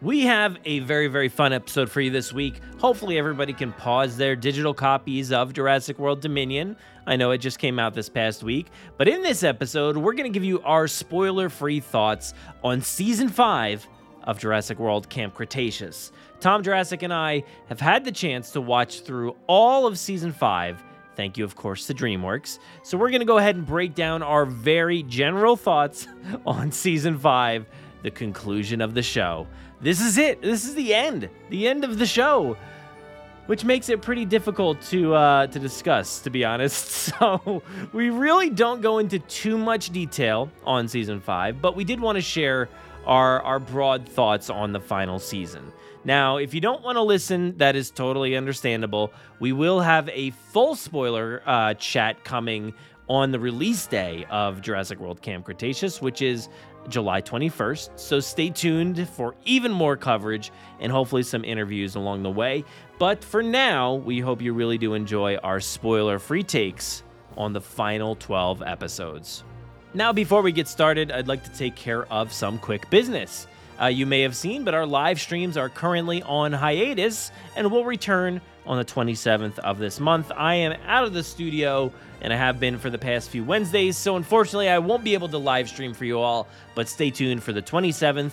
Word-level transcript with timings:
We 0.00 0.20
have 0.26 0.58
a 0.64 0.78
very, 0.78 1.08
very 1.08 1.28
fun 1.28 1.52
episode 1.52 1.90
for 1.90 2.00
you 2.00 2.12
this 2.12 2.32
week. 2.32 2.60
Hopefully, 2.78 3.18
everybody 3.18 3.52
can 3.52 3.72
pause 3.72 4.16
their 4.16 4.36
digital 4.36 4.72
copies 4.72 5.32
of 5.32 5.52
Jurassic 5.52 5.98
World 5.98 6.20
Dominion. 6.20 6.76
I 7.04 7.16
know 7.16 7.32
it 7.32 7.38
just 7.38 7.58
came 7.58 7.80
out 7.80 7.94
this 7.94 8.08
past 8.08 8.44
week, 8.44 8.68
but 8.96 9.08
in 9.08 9.24
this 9.24 9.42
episode, 9.42 9.96
we're 9.96 10.12
going 10.12 10.32
to 10.32 10.36
give 10.36 10.44
you 10.44 10.62
our 10.62 10.86
spoiler 10.86 11.48
free 11.48 11.80
thoughts 11.80 12.32
on 12.62 12.80
season 12.80 13.28
five 13.28 13.88
of 14.22 14.38
Jurassic 14.38 14.78
World 14.78 15.08
Camp 15.08 15.34
Cretaceous. 15.34 16.12
Tom 16.38 16.62
Jurassic 16.62 17.02
and 17.02 17.12
I 17.12 17.42
have 17.68 17.80
had 17.80 18.04
the 18.04 18.12
chance 18.12 18.52
to 18.52 18.60
watch 18.60 19.00
through 19.00 19.34
all 19.48 19.84
of 19.84 19.98
season 19.98 20.30
five. 20.30 20.80
Thank 21.16 21.36
you, 21.36 21.42
of 21.44 21.56
course, 21.56 21.88
to 21.88 21.94
DreamWorks. 21.94 22.60
So, 22.84 22.96
we're 22.96 23.10
going 23.10 23.18
to 23.18 23.26
go 23.26 23.38
ahead 23.38 23.56
and 23.56 23.66
break 23.66 23.96
down 23.96 24.22
our 24.22 24.46
very 24.46 25.02
general 25.02 25.56
thoughts 25.56 26.06
on 26.46 26.70
season 26.70 27.18
five, 27.18 27.66
the 28.04 28.12
conclusion 28.12 28.80
of 28.80 28.94
the 28.94 29.02
show. 29.02 29.48
This 29.80 30.00
is 30.00 30.18
it. 30.18 30.42
This 30.42 30.64
is 30.64 30.74
the 30.74 30.92
end. 30.92 31.28
The 31.50 31.68
end 31.68 31.84
of 31.84 31.98
the 31.98 32.06
show, 32.06 32.56
which 33.46 33.64
makes 33.64 33.88
it 33.88 34.02
pretty 34.02 34.24
difficult 34.24 34.80
to 34.82 35.14
uh, 35.14 35.46
to 35.46 35.58
discuss, 35.58 36.20
to 36.20 36.30
be 36.30 36.44
honest. 36.44 36.96
So 37.18 37.62
we 37.92 38.10
really 38.10 38.50
don't 38.50 38.80
go 38.80 38.98
into 38.98 39.18
too 39.18 39.56
much 39.56 39.90
detail 39.90 40.50
on 40.64 40.88
season 40.88 41.20
five, 41.20 41.60
but 41.60 41.74
we 41.74 41.82
did 41.84 42.00
want 42.00 42.16
to 42.16 42.22
share 42.22 42.68
our 43.06 43.40
our 43.42 43.58
broad 43.58 44.08
thoughts 44.08 44.50
on 44.50 44.72
the 44.72 44.80
final 44.80 45.18
season. 45.18 45.72
Now, 46.04 46.36
if 46.36 46.54
you 46.54 46.60
don't 46.60 46.82
want 46.82 46.96
to 46.96 47.02
listen, 47.02 47.56
that 47.56 47.76
is 47.76 47.90
totally 47.90 48.36
understandable. 48.36 49.12
We 49.40 49.52
will 49.52 49.80
have 49.80 50.08
a 50.10 50.30
full 50.30 50.74
spoiler 50.74 51.42
uh, 51.44 51.74
chat 51.74 52.24
coming 52.24 52.74
on 53.08 53.32
the 53.32 53.40
release 53.40 53.86
day 53.86 54.26
of 54.30 54.60
Jurassic 54.60 55.00
World 55.00 55.22
Camp 55.22 55.44
Cretaceous, 55.44 56.00
which 56.00 56.22
is 56.22 56.48
July 56.88 57.22
21st. 57.22 57.90
So 57.96 58.20
stay 58.20 58.50
tuned 58.50 59.08
for 59.08 59.34
even 59.44 59.72
more 59.72 59.96
coverage 59.96 60.50
and 60.80 60.90
hopefully 60.90 61.22
some 61.22 61.44
interviews 61.44 61.94
along 61.94 62.22
the 62.22 62.30
way. 62.30 62.64
But 62.98 63.22
for 63.22 63.42
now, 63.42 63.94
we 63.94 64.20
hope 64.20 64.42
you 64.42 64.52
really 64.52 64.78
do 64.78 64.94
enjoy 64.94 65.36
our 65.36 65.60
spoiler 65.60 66.18
free 66.18 66.42
takes 66.42 67.02
on 67.36 67.52
the 67.52 67.60
final 67.60 68.16
12 68.16 68.62
episodes. 68.62 69.44
Now, 69.94 70.12
before 70.12 70.42
we 70.42 70.52
get 70.52 70.68
started, 70.68 71.10
I'd 71.10 71.28
like 71.28 71.44
to 71.44 71.52
take 71.56 71.74
care 71.74 72.04
of 72.12 72.32
some 72.32 72.58
quick 72.58 72.90
business. 72.90 73.46
Uh, 73.80 73.86
you 73.86 74.06
may 74.06 74.22
have 74.22 74.34
seen, 74.34 74.64
but 74.64 74.74
our 74.74 74.86
live 74.86 75.20
streams 75.20 75.56
are 75.56 75.68
currently 75.68 76.22
on 76.22 76.52
hiatus 76.52 77.30
and 77.56 77.70
will 77.70 77.84
return 77.84 78.40
on 78.66 78.76
the 78.76 78.84
27th 78.84 79.58
of 79.60 79.78
this 79.78 80.00
month. 80.00 80.30
I 80.36 80.56
am 80.56 80.78
out 80.86 81.04
of 81.04 81.12
the 81.12 81.22
studio 81.22 81.92
and 82.20 82.32
I 82.32 82.36
have 82.36 82.58
been 82.58 82.78
for 82.78 82.90
the 82.90 82.98
past 82.98 83.30
few 83.30 83.44
Wednesdays, 83.44 83.96
so 83.96 84.16
unfortunately, 84.16 84.68
I 84.68 84.78
won't 84.78 85.04
be 85.04 85.14
able 85.14 85.28
to 85.28 85.38
live 85.38 85.68
stream 85.68 85.94
for 85.94 86.04
you 86.04 86.18
all, 86.18 86.48
but 86.74 86.88
stay 86.88 87.10
tuned 87.10 87.42
for 87.42 87.52
the 87.52 87.62
27th. 87.62 88.32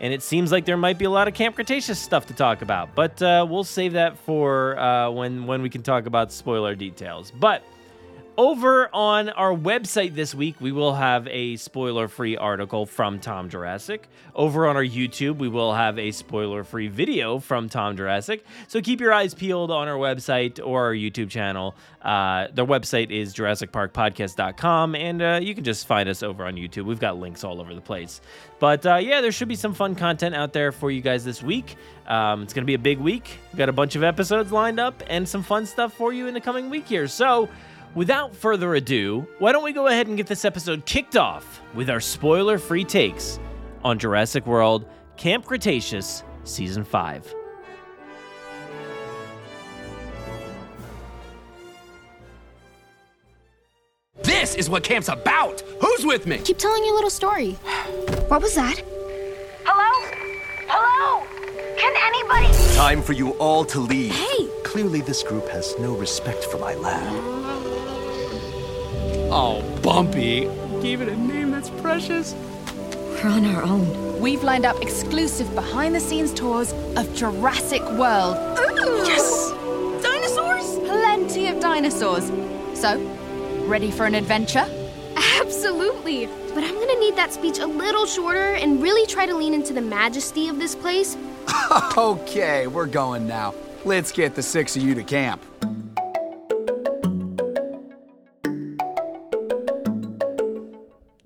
And 0.00 0.12
it 0.12 0.22
seems 0.22 0.50
like 0.50 0.64
there 0.64 0.76
might 0.76 0.98
be 0.98 1.04
a 1.04 1.10
lot 1.10 1.28
of 1.28 1.34
Camp 1.34 1.54
Cretaceous 1.54 1.98
stuff 1.98 2.26
to 2.26 2.34
talk 2.34 2.62
about, 2.62 2.92
but 2.96 3.22
uh, 3.22 3.46
we'll 3.48 3.62
save 3.62 3.92
that 3.92 4.18
for 4.18 4.76
uh, 4.76 5.08
when 5.10 5.46
when 5.46 5.62
we 5.62 5.70
can 5.70 5.84
talk 5.84 6.06
about 6.06 6.32
spoiler 6.32 6.74
details. 6.74 7.30
But 7.30 7.62
over 8.42 8.90
on 8.92 9.28
our 9.28 9.54
website 9.54 10.16
this 10.16 10.34
week, 10.34 10.60
we 10.60 10.72
will 10.72 10.94
have 10.94 11.28
a 11.28 11.54
spoiler 11.54 12.08
free 12.08 12.36
article 12.36 12.86
from 12.86 13.20
Tom 13.20 13.48
Jurassic. 13.48 14.08
Over 14.34 14.66
on 14.66 14.74
our 14.74 14.82
YouTube, 14.82 15.36
we 15.36 15.46
will 15.46 15.72
have 15.74 15.96
a 15.96 16.10
spoiler 16.10 16.64
free 16.64 16.88
video 16.88 17.38
from 17.38 17.68
Tom 17.68 17.96
Jurassic. 17.96 18.44
So 18.66 18.80
keep 18.80 19.00
your 19.00 19.12
eyes 19.12 19.32
peeled 19.32 19.70
on 19.70 19.86
our 19.86 19.94
website 19.94 20.58
or 20.58 20.86
our 20.86 20.92
YouTube 20.92 21.30
channel. 21.30 21.76
Uh, 22.02 22.48
their 22.52 22.66
website 22.66 23.12
is 23.12 23.32
JurassicParkPodcast.com, 23.32 24.96
and 24.96 25.22
uh, 25.22 25.38
you 25.40 25.54
can 25.54 25.62
just 25.62 25.86
find 25.86 26.08
us 26.08 26.24
over 26.24 26.44
on 26.44 26.56
YouTube. 26.56 26.84
We've 26.84 26.98
got 26.98 27.18
links 27.18 27.44
all 27.44 27.60
over 27.60 27.72
the 27.72 27.80
place. 27.80 28.20
But 28.58 28.84
uh, 28.84 28.96
yeah, 28.96 29.20
there 29.20 29.30
should 29.30 29.46
be 29.46 29.54
some 29.54 29.72
fun 29.72 29.94
content 29.94 30.34
out 30.34 30.52
there 30.52 30.72
for 30.72 30.90
you 30.90 31.00
guys 31.00 31.24
this 31.24 31.44
week. 31.44 31.76
Um, 32.08 32.42
it's 32.42 32.52
going 32.52 32.62
to 32.62 32.66
be 32.66 32.74
a 32.74 32.78
big 32.78 32.98
week. 32.98 33.38
We've 33.52 33.58
got 33.58 33.68
a 33.68 33.72
bunch 33.72 33.94
of 33.94 34.02
episodes 34.02 34.50
lined 34.50 34.80
up 34.80 35.00
and 35.06 35.28
some 35.28 35.44
fun 35.44 35.64
stuff 35.64 35.92
for 35.94 36.12
you 36.12 36.26
in 36.26 36.34
the 36.34 36.40
coming 36.40 36.70
week 36.70 36.88
here. 36.88 37.06
So, 37.06 37.48
Without 37.94 38.34
further 38.34 38.74
ado, 38.74 39.26
why 39.38 39.52
don't 39.52 39.62
we 39.62 39.72
go 39.72 39.86
ahead 39.86 40.06
and 40.06 40.16
get 40.16 40.26
this 40.26 40.46
episode 40.46 40.86
kicked 40.86 41.14
off 41.14 41.60
with 41.74 41.90
our 41.90 42.00
spoiler 42.00 42.56
free 42.56 42.84
takes 42.84 43.38
on 43.84 43.98
Jurassic 43.98 44.46
World 44.46 44.86
Camp 45.18 45.44
Cretaceous 45.44 46.24
Season 46.44 46.84
5. 46.84 47.34
This 54.22 54.54
is 54.54 54.70
what 54.70 54.84
camp's 54.84 55.08
about. 55.08 55.60
Who's 55.82 56.06
with 56.06 56.26
me? 56.26 56.38
Keep 56.38 56.58
telling 56.58 56.82
your 56.84 56.94
little 56.94 57.10
story. 57.10 57.52
What 58.28 58.40
was 58.40 58.54
that? 58.54 58.82
Hello? 59.66 60.08
Hello? 60.66 61.26
Can 61.76 61.94
anybody? 62.06 62.74
Time 62.74 63.02
for 63.02 63.12
you 63.12 63.32
all 63.32 63.66
to 63.66 63.80
leave. 63.80 64.14
Hey! 64.14 64.48
Clearly, 64.64 65.02
this 65.02 65.22
group 65.22 65.46
has 65.50 65.74
no 65.78 65.94
respect 65.94 66.44
for 66.44 66.56
my 66.56 66.74
lab. 66.74 67.51
Oh, 69.34 69.62
Bumpy. 69.82 70.42
Gave 70.82 71.00
it 71.00 71.08
a 71.08 71.16
name 71.16 71.52
that's 71.52 71.70
precious. 71.70 72.34
We're 72.94 73.30
on 73.30 73.46
our 73.46 73.62
own. 73.62 74.20
We've 74.20 74.44
lined 74.44 74.66
up 74.66 74.82
exclusive 74.82 75.54
behind 75.54 75.94
the 75.94 76.00
scenes 76.00 76.34
tours 76.34 76.74
of 76.96 77.14
Jurassic 77.14 77.80
World. 77.92 78.36
Yes! 79.06 79.50
Dinosaurs? 80.02 80.78
Plenty 80.80 81.46
of 81.46 81.60
dinosaurs. 81.60 82.26
So, 82.78 83.00
ready 83.64 83.90
for 83.90 84.04
an 84.04 84.16
adventure? 84.16 84.66
Absolutely! 85.40 86.26
But 86.52 86.64
I'm 86.64 86.74
gonna 86.74 87.00
need 87.00 87.16
that 87.16 87.32
speech 87.32 87.58
a 87.58 87.66
little 87.66 88.04
shorter 88.04 88.52
and 88.56 88.82
really 88.82 89.06
try 89.06 89.24
to 89.24 89.34
lean 89.34 89.54
into 89.54 89.72
the 89.72 89.80
majesty 89.80 90.48
of 90.48 90.58
this 90.58 90.74
place. 90.74 91.16
Okay, 91.96 92.66
we're 92.66 92.86
going 92.86 93.26
now. 93.26 93.54
Let's 93.86 94.12
get 94.12 94.34
the 94.34 94.42
six 94.42 94.76
of 94.76 94.82
you 94.82 94.94
to 94.94 95.02
camp. 95.02 95.42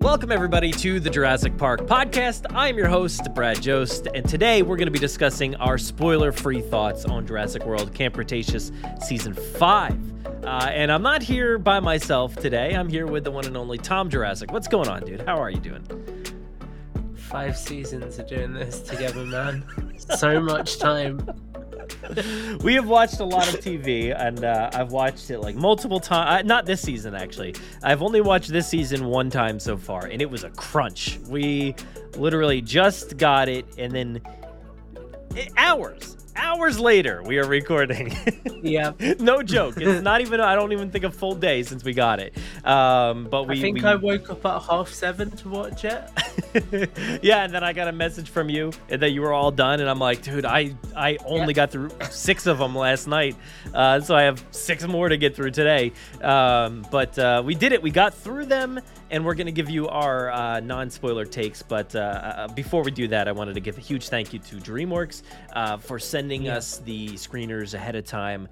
Welcome, 0.07 0.31
everybody, 0.31 0.71
to 0.71 1.01
the 1.01 1.09
Jurassic 1.09 1.57
Park 1.57 1.81
podcast. 1.81 2.45
I'm 2.55 2.77
your 2.77 2.87
host, 2.87 3.27
Brad 3.35 3.61
Jost, 3.61 4.07
and 4.15 4.27
today 4.27 4.61
we're 4.61 4.77
going 4.77 4.87
to 4.87 4.91
be 4.91 4.99
discussing 4.99 5.53
our 5.57 5.77
spoiler 5.77 6.31
free 6.31 6.61
thoughts 6.61 7.03
on 7.03 7.27
Jurassic 7.27 7.65
World 7.65 7.93
Camp 7.93 8.15
Cretaceous 8.15 8.71
Season 9.05 9.33
5. 9.33 10.45
Uh, 10.45 10.47
and 10.71 10.93
I'm 10.93 11.01
not 11.01 11.21
here 11.21 11.57
by 11.57 11.81
myself 11.81 12.37
today. 12.37 12.73
I'm 12.73 12.87
here 12.87 13.05
with 13.05 13.25
the 13.25 13.31
one 13.31 13.47
and 13.47 13.57
only 13.57 13.77
Tom 13.77 14.09
Jurassic. 14.09 14.53
What's 14.53 14.69
going 14.69 14.87
on, 14.87 15.03
dude? 15.03 15.23
How 15.23 15.41
are 15.41 15.49
you 15.49 15.59
doing? 15.59 15.85
Five 17.13 17.57
seasons 17.57 18.17
of 18.17 18.29
doing 18.29 18.53
this 18.53 18.79
together, 18.79 19.25
man. 19.25 19.65
so 19.97 20.39
much 20.39 20.79
time. 20.79 21.19
we 22.63 22.73
have 22.75 22.87
watched 22.87 23.19
a 23.19 23.25
lot 23.25 23.51
of 23.53 23.59
TV, 23.59 24.15
and 24.17 24.43
uh, 24.43 24.69
I've 24.73 24.91
watched 24.91 25.29
it 25.29 25.39
like 25.39 25.55
multiple 25.55 25.99
times. 25.99 26.43
Uh, 26.43 26.47
not 26.47 26.65
this 26.65 26.81
season, 26.81 27.15
actually. 27.15 27.55
I've 27.83 28.01
only 28.01 28.21
watched 28.21 28.49
this 28.49 28.67
season 28.67 29.05
one 29.05 29.29
time 29.29 29.59
so 29.59 29.77
far, 29.77 30.05
and 30.05 30.21
it 30.21 30.29
was 30.29 30.43
a 30.43 30.49
crunch. 30.51 31.19
We 31.27 31.75
literally 32.15 32.61
just 32.61 33.17
got 33.17 33.49
it, 33.49 33.65
and 33.77 33.91
then 33.91 34.21
it, 35.35 35.51
hours, 35.57 36.17
hours 36.37 36.79
later 36.79 37.21
we 37.23 37.37
are 37.37 37.47
recording. 37.47 38.15
yeah. 38.61 38.93
no 39.19 39.43
joke. 39.43 39.75
It's 39.77 40.01
not 40.03 40.21
even. 40.21 40.39
I 40.39 40.55
don't 40.55 40.71
even 40.71 40.91
think 40.91 41.03
a 41.03 41.11
full 41.11 41.35
day 41.35 41.63
since 41.63 41.83
we 41.83 41.93
got 41.93 42.19
it. 42.19 42.37
Um, 42.63 43.27
but 43.29 43.47
we. 43.47 43.57
I 43.57 43.61
think 43.61 43.77
we... 43.77 43.83
I 43.83 43.95
woke 43.95 44.29
up 44.29 44.45
at 44.45 44.61
half 44.63 44.89
seven 44.89 45.31
to 45.31 45.49
watch 45.49 45.83
it. 45.85 47.19
yeah, 47.23 47.43
and 47.43 47.53
then 47.53 47.63
I 47.63 47.73
got 47.73 47.87
a 47.87 47.91
message 47.91 48.29
from 48.29 48.49
you 48.49 48.71
that 48.87 49.11
you 49.11 49.21
were 49.21 49.33
all 49.33 49.51
done, 49.51 49.79
and 49.79 49.89
I'm 49.89 49.99
like, 49.99 50.21
dude, 50.21 50.45
I 50.45 50.75
I 50.95 51.17
only 51.25 51.53
got 51.53 51.71
through 51.71 51.89
six 52.09 52.45
of 52.45 52.59
them 52.59 52.75
last 52.75 53.07
night, 53.07 53.35
uh, 53.73 53.99
so 53.99 54.15
I 54.15 54.23
have 54.23 54.43
six 54.51 54.85
more 54.85 55.09
to 55.09 55.17
get 55.17 55.35
through 55.35 55.51
today. 55.51 55.91
Um, 56.21 56.85
but 56.91 57.17
uh, 57.17 57.41
we 57.45 57.55
did 57.55 57.71
it. 57.71 57.81
We 57.81 57.91
got 57.91 58.13
through 58.13 58.45
them, 58.45 58.79
and 59.11 59.25
we're 59.25 59.33
gonna 59.33 59.51
give 59.51 59.69
you 59.69 59.87
our 59.87 60.31
uh, 60.31 60.59
non-spoiler 60.59 61.25
takes. 61.25 61.61
But 61.61 61.95
uh, 61.95 61.99
uh, 61.99 62.47
before 62.49 62.83
we 62.83 62.91
do 62.91 63.07
that, 63.09 63.27
I 63.27 63.31
wanted 63.31 63.53
to 63.55 63.59
give 63.59 63.77
a 63.77 63.81
huge 63.81 64.09
thank 64.09 64.33
you 64.33 64.39
to 64.39 64.55
DreamWorks 64.57 65.23
uh, 65.53 65.77
for 65.77 65.99
sending 65.99 66.43
yeah. 66.43 66.57
us 66.57 66.77
the 66.79 67.09
screeners 67.09 67.73
ahead 67.73 67.95
of 67.95 68.05
time. 68.05 68.47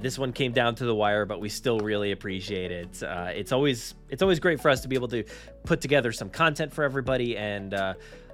this 0.00 0.18
one 0.18 0.32
came 0.32 0.52
down 0.52 0.74
to 0.76 0.84
the 0.84 0.94
wire, 0.94 1.24
but 1.24 1.40
we 1.40 1.48
still 1.48 1.80
really 1.80 2.12
appreciate 2.12 2.70
it. 2.70 3.02
it's 3.02 3.52
always 3.52 3.94
it's 4.08 4.22
always 4.22 4.40
great 4.40 4.60
for 4.60 4.70
us 4.70 4.80
to 4.82 4.88
be 4.88 4.96
able 4.96 5.08
to 5.08 5.24
put 5.64 5.80
together 5.80 6.12
some 6.12 6.30
content 6.30 6.72
for 6.72 6.84
everybody 6.84 7.36
and 7.36 7.74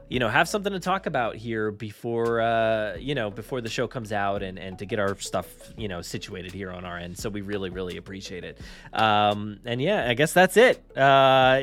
you 0.08 0.18
know 0.18 0.28
have 0.28 0.48
something 0.48 0.72
to 0.72 0.80
talk 0.80 1.06
about 1.06 1.36
here 1.36 1.70
before 1.70 2.40
uh, 2.40 2.96
you 2.96 3.14
know 3.14 3.30
before 3.30 3.60
the 3.60 3.68
show 3.68 3.86
comes 3.86 4.12
out 4.12 4.42
and 4.42 4.58
and 4.58 4.78
to 4.78 4.86
get 4.86 4.98
our 4.98 5.18
stuff 5.18 5.46
you 5.76 5.88
know 5.88 6.02
situated 6.02 6.52
here 6.52 6.70
on 6.70 6.84
our 6.84 6.98
end. 6.98 7.18
So 7.18 7.30
we 7.30 7.40
really 7.40 7.70
really 7.70 7.96
appreciate 7.96 8.44
it. 8.44 8.58
Um, 8.92 9.60
and 9.64 9.80
yeah 9.80 10.08
i 10.08 10.14
guess 10.14 10.32
that's 10.32 10.56
it. 10.56 10.82
Uh, 10.96 11.60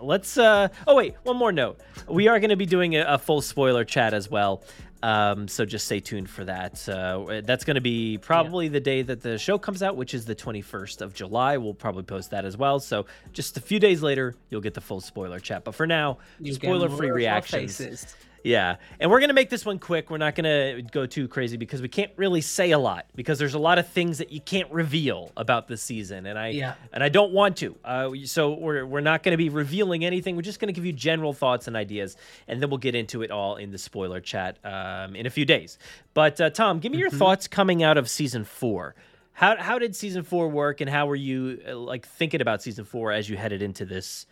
let's 0.00 0.36
uh 0.36 0.68
oh 0.86 0.94
wait 0.94 1.14
one 1.22 1.36
more 1.36 1.52
note. 1.52 1.80
We 2.08 2.28
are 2.28 2.38
going 2.38 2.50
to 2.50 2.56
be 2.56 2.66
doing 2.66 2.96
a, 2.96 3.02
a, 3.02 3.18
full 3.18 3.40
spoiler 3.40 3.84
chat 3.84 4.14
as 4.14 4.30
well 4.30 4.62
um, 5.02 5.48
so 5.48 5.64
just 5.64 5.86
stay 5.86 6.00
tuned 6.00 6.28
for 6.28 6.44
that. 6.44 6.88
Uh, 6.88 7.40
that's 7.44 7.64
going 7.64 7.76
to 7.76 7.80
be 7.80 8.18
probably 8.18 8.66
yeah. 8.66 8.72
the 8.72 8.80
day 8.80 9.02
that 9.02 9.22
the 9.22 9.38
show 9.38 9.58
comes 9.58 9.82
out, 9.82 9.96
which 9.96 10.14
is 10.14 10.24
the 10.24 10.34
21st 10.34 11.00
of 11.00 11.14
July. 11.14 11.56
We'll 11.56 11.74
probably 11.74 12.02
post 12.02 12.30
that 12.30 12.44
as 12.44 12.56
well. 12.56 12.80
So 12.80 13.06
just 13.32 13.56
a 13.56 13.60
few 13.60 13.78
days 13.78 14.02
later, 14.02 14.34
you'll 14.50 14.60
get 14.60 14.74
the 14.74 14.80
full 14.80 15.00
spoiler 15.00 15.38
chat. 15.38 15.64
But 15.64 15.74
for 15.74 15.86
now, 15.86 16.18
spoiler 16.52 16.88
free 16.88 17.10
reactions. 17.10 18.16
Yeah. 18.46 18.76
And 19.00 19.10
we're 19.10 19.18
going 19.18 19.30
to 19.30 19.34
make 19.34 19.50
this 19.50 19.66
one 19.66 19.80
quick. 19.80 20.08
We're 20.08 20.18
not 20.18 20.36
going 20.36 20.44
to 20.44 20.82
go 20.92 21.04
too 21.04 21.26
crazy 21.26 21.56
because 21.56 21.82
we 21.82 21.88
can't 21.88 22.12
really 22.16 22.40
say 22.40 22.70
a 22.70 22.78
lot 22.78 23.06
because 23.16 23.40
there's 23.40 23.54
a 23.54 23.58
lot 23.58 23.78
of 23.78 23.88
things 23.88 24.18
that 24.18 24.30
you 24.30 24.40
can't 24.40 24.70
reveal 24.70 25.32
about 25.36 25.66
the 25.66 25.76
season. 25.76 26.26
And 26.26 26.38
I 26.38 26.48
yeah. 26.50 26.74
and 26.92 27.02
I 27.02 27.08
don't 27.08 27.32
want 27.32 27.56
to. 27.58 27.74
Uh, 27.84 28.10
so 28.24 28.52
we're, 28.54 28.86
we're 28.86 29.00
not 29.00 29.24
going 29.24 29.32
to 29.32 29.36
be 29.36 29.48
revealing 29.48 30.04
anything. 30.04 30.36
We're 30.36 30.42
just 30.42 30.60
going 30.60 30.68
to 30.68 30.72
give 30.72 30.86
you 30.86 30.92
general 30.92 31.32
thoughts 31.32 31.66
and 31.66 31.76
ideas. 31.76 32.16
And 32.46 32.62
then 32.62 32.70
we'll 32.70 32.78
get 32.78 32.94
into 32.94 33.22
it 33.22 33.32
all 33.32 33.56
in 33.56 33.72
the 33.72 33.78
spoiler 33.78 34.20
chat 34.20 34.58
um, 34.64 35.16
in 35.16 35.26
a 35.26 35.30
few 35.30 35.44
days. 35.44 35.76
But 36.14 36.40
uh, 36.40 36.50
Tom, 36.50 36.78
give 36.78 36.92
me 36.92 36.98
your 36.98 37.08
mm-hmm. 37.08 37.18
thoughts 37.18 37.48
coming 37.48 37.82
out 37.82 37.98
of 37.98 38.08
season 38.08 38.44
four. 38.44 38.94
How, 39.32 39.56
how 39.56 39.80
did 39.80 39.96
season 39.96 40.22
four 40.22 40.48
work 40.48 40.80
and 40.80 40.88
how 40.88 41.08
were 41.08 41.16
you 41.16 41.60
uh, 41.68 41.76
like 41.76 42.06
thinking 42.06 42.40
about 42.40 42.62
season 42.62 42.84
four 42.84 43.10
as 43.10 43.28
you 43.28 43.36
headed 43.36 43.60
into 43.60 43.84
this 43.84 44.26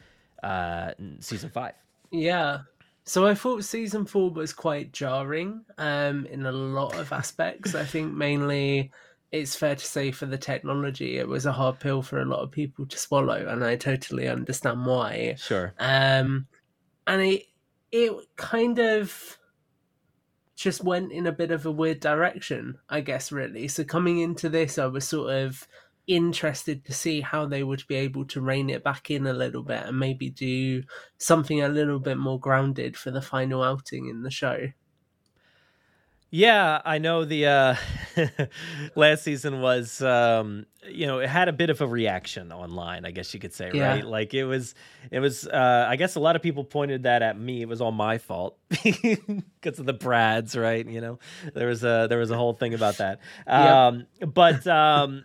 uh, 0.44 0.92
season 1.18 1.50
five? 1.50 1.72
Yeah. 2.12 2.60
So 3.04 3.26
I 3.26 3.34
thought 3.34 3.64
season 3.64 4.06
four 4.06 4.30
was 4.30 4.52
quite 4.52 4.92
jarring 4.92 5.64
um, 5.76 6.26
in 6.26 6.46
a 6.46 6.52
lot 6.52 6.94
of 6.96 7.12
aspects. 7.12 7.74
I 7.74 7.84
think 7.84 8.14
mainly 8.14 8.90
it's 9.30 9.54
fair 9.54 9.74
to 9.74 9.84
say 9.84 10.10
for 10.10 10.26
the 10.26 10.38
technology, 10.38 11.18
it 11.18 11.28
was 11.28 11.44
a 11.44 11.52
hard 11.52 11.80
pill 11.80 12.02
for 12.02 12.20
a 12.20 12.24
lot 12.24 12.40
of 12.40 12.50
people 12.50 12.86
to 12.86 12.98
swallow, 12.98 13.46
and 13.46 13.64
I 13.64 13.76
totally 13.76 14.28
understand 14.28 14.86
why. 14.86 15.34
Sure. 15.38 15.74
Um, 15.78 16.46
and 17.06 17.20
it 17.20 17.42
it 17.92 18.12
kind 18.36 18.78
of 18.78 19.38
just 20.56 20.82
went 20.82 21.12
in 21.12 21.26
a 21.26 21.32
bit 21.32 21.50
of 21.50 21.66
a 21.66 21.70
weird 21.70 22.00
direction, 22.00 22.78
I 22.88 23.00
guess. 23.00 23.30
Really, 23.30 23.68
so 23.68 23.84
coming 23.84 24.20
into 24.20 24.48
this, 24.48 24.78
I 24.78 24.86
was 24.86 25.06
sort 25.06 25.34
of 25.34 25.66
interested 26.06 26.84
to 26.84 26.92
see 26.92 27.20
how 27.20 27.46
they 27.46 27.62
would 27.62 27.82
be 27.86 27.94
able 27.96 28.24
to 28.26 28.40
rein 28.40 28.70
it 28.70 28.84
back 28.84 29.10
in 29.10 29.26
a 29.26 29.32
little 29.32 29.62
bit 29.62 29.84
and 29.84 29.98
maybe 29.98 30.30
do 30.30 30.82
something 31.18 31.62
a 31.62 31.68
little 31.68 31.98
bit 31.98 32.18
more 32.18 32.38
grounded 32.38 32.96
for 32.96 33.10
the 33.10 33.22
final 33.22 33.62
outing 33.62 34.08
in 34.08 34.22
the 34.22 34.30
show. 34.30 34.68
Yeah, 36.36 36.82
I 36.84 36.98
know 36.98 37.24
the 37.24 37.46
uh, 37.46 37.76
last 38.96 39.22
season 39.22 39.60
was, 39.60 40.02
um, 40.02 40.66
you 40.84 41.06
know, 41.06 41.20
it 41.20 41.28
had 41.28 41.48
a 41.48 41.52
bit 41.52 41.70
of 41.70 41.80
a 41.80 41.86
reaction 41.86 42.50
online, 42.50 43.06
I 43.06 43.12
guess 43.12 43.32
you 43.34 43.38
could 43.38 43.54
say, 43.54 43.70
yeah. 43.72 43.86
right? 43.86 44.04
Like 44.04 44.34
it 44.34 44.44
was, 44.44 44.74
it 45.12 45.20
was. 45.20 45.46
Uh, 45.46 45.86
I 45.88 45.94
guess 45.94 46.16
a 46.16 46.20
lot 46.20 46.34
of 46.34 46.42
people 46.42 46.64
pointed 46.64 47.04
that 47.04 47.22
at 47.22 47.38
me. 47.38 47.62
It 47.62 47.68
was 47.68 47.80
all 47.80 47.92
my 47.92 48.18
fault 48.18 48.58
because 48.68 49.78
of 49.78 49.86
the 49.86 49.92
Brads, 49.92 50.56
right? 50.56 50.84
You 50.84 51.00
know, 51.00 51.18
there 51.54 51.68
was 51.68 51.84
a 51.84 52.08
there 52.08 52.18
was 52.18 52.32
a 52.32 52.36
whole 52.36 52.54
thing 52.54 52.74
about 52.74 52.96
that. 52.96 53.20
Um, 53.46 54.06
yep. 54.18 54.34
But 54.34 54.66
um, 54.66 55.24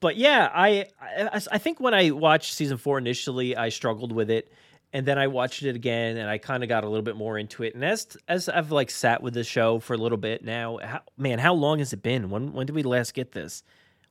but 0.00 0.16
yeah, 0.16 0.50
I, 0.52 0.86
I, 1.00 1.40
I 1.52 1.58
think 1.58 1.80
when 1.80 1.94
I 1.94 2.10
watched 2.10 2.54
season 2.54 2.76
four 2.76 2.98
initially, 2.98 3.56
I 3.56 3.70
struggled 3.70 4.12
with 4.12 4.30
it, 4.30 4.52
and 4.92 5.06
then 5.06 5.18
I 5.18 5.26
watched 5.26 5.62
it 5.62 5.74
again, 5.74 6.16
and 6.16 6.28
I 6.28 6.38
kind 6.38 6.62
of 6.62 6.68
got 6.68 6.84
a 6.84 6.88
little 6.88 7.02
bit 7.02 7.16
more 7.16 7.38
into 7.38 7.62
it. 7.62 7.74
And 7.74 7.84
as 7.84 8.16
as 8.26 8.48
I've 8.48 8.70
like 8.70 8.90
sat 8.90 9.22
with 9.22 9.34
the 9.34 9.44
show 9.44 9.78
for 9.78 9.94
a 9.94 9.98
little 9.98 10.18
bit 10.18 10.44
now, 10.44 10.78
how, 10.82 11.00
man, 11.16 11.38
how 11.38 11.54
long 11.54 11.78
has 11.78 11.92
it 11.92 12.02
been? 12.02 12.30
When 12.30 12.52
when 12.52 12.66
did 12.66 12.76
we 12.76 12.82
last 12.82 13.14
get 13.14 13.32
this? 13.32 13.62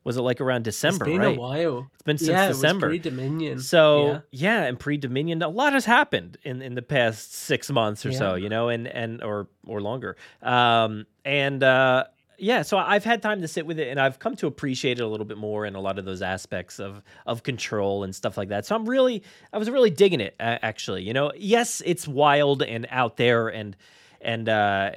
Was 0.04 0.16
it 0.16 0.22
like 0.22 0.40
around 0.40 0.64
December? 0.64 1.04
It's 1.04 1.12
been 1.12 1.22
right? 1.22 1.38
a 1.38 1.40
while. 1.40 1.92
It's 1.94 2.04
been 2.04 2.18
since 2.18 2.30
yeah, 2.30 2.48
December. 2.48 2.88
Pre 2.88 3.00
Dominion. 3.00 3.60
So 3.60 4.08
yeah. 4.08 4.20
yeah, 4.32 4.64
and 4.64 4.80
pre 4.80 4.96
Dominion, 4.96 5.42
a 5.42 5.50
lot 5.50 5.74
has 5.74 5.84
happened 5.84 6.38
in, 6.44 6.62
in 6.62 6.76
the 6.76 6.82
past 6.82 7.34
six 7.34 7.70
months 7.70 8.06
or 8.06 8.12
yeah. 8.12 8.18
so, 8.18 8.36
you 8.36 8.48
know, 8.48 8.70
and 8.70 8.88
and 8.88 9.22
or 9.22 9.50
or 9.66 9.82
longer. 9.82 10.16
Um, 10.42 11.08
and 11.26 11.62
uh, 11.62 12.06
yeah, 12.38 12.62
so 12.62 12.78
I've 12.78 13.04
had 13.04 13.22
time 13.22 13.42
to 13.42 13.48
sit 13.48 13.66
with 13.66 13.80
it, 13.80 13.88
and 13.88 14.00
I've 14.00 14.20
come 14.20 14.36
to 14.38 14.48
appreciate 14.48 15.00
it 15.00 15.04
a 15.04 15.08
little 15.08 15.26
bit 15.26 15.38
more 15.38 15.66
in 15.66 15.76
a 15.76 15.80
lot 15.80 15.98
of 15.98 16.06
those 16.06 16.22
aspects 16.22 16.80
of 16.80 17.02
of 17.26 17.44
control 17.44 18.04
and 18.04 18.16
stuff 18.16 18.38
like 18.38 18.50
that. 18.50 18.66
So 18.66 18.76
I'm 18.76 18.88
really, 18.88 19.24
I 19.52 19.58
was 19.58 19.70
really 19.70 19.90
digging 19.90 20.22
it 20.22 20.36
actually. 20.40 21.04
You 21.04 21.14
know, 21.14 21.32
yes, 21.36 21.82
it's 21.86 22.08
wild 22.08 22.62
and 22.62 22.86
out 22.92 23.18
there, 23.18 23.48
and 23.48 23.76
and 24.22 24.48
uh, 24.48 24.92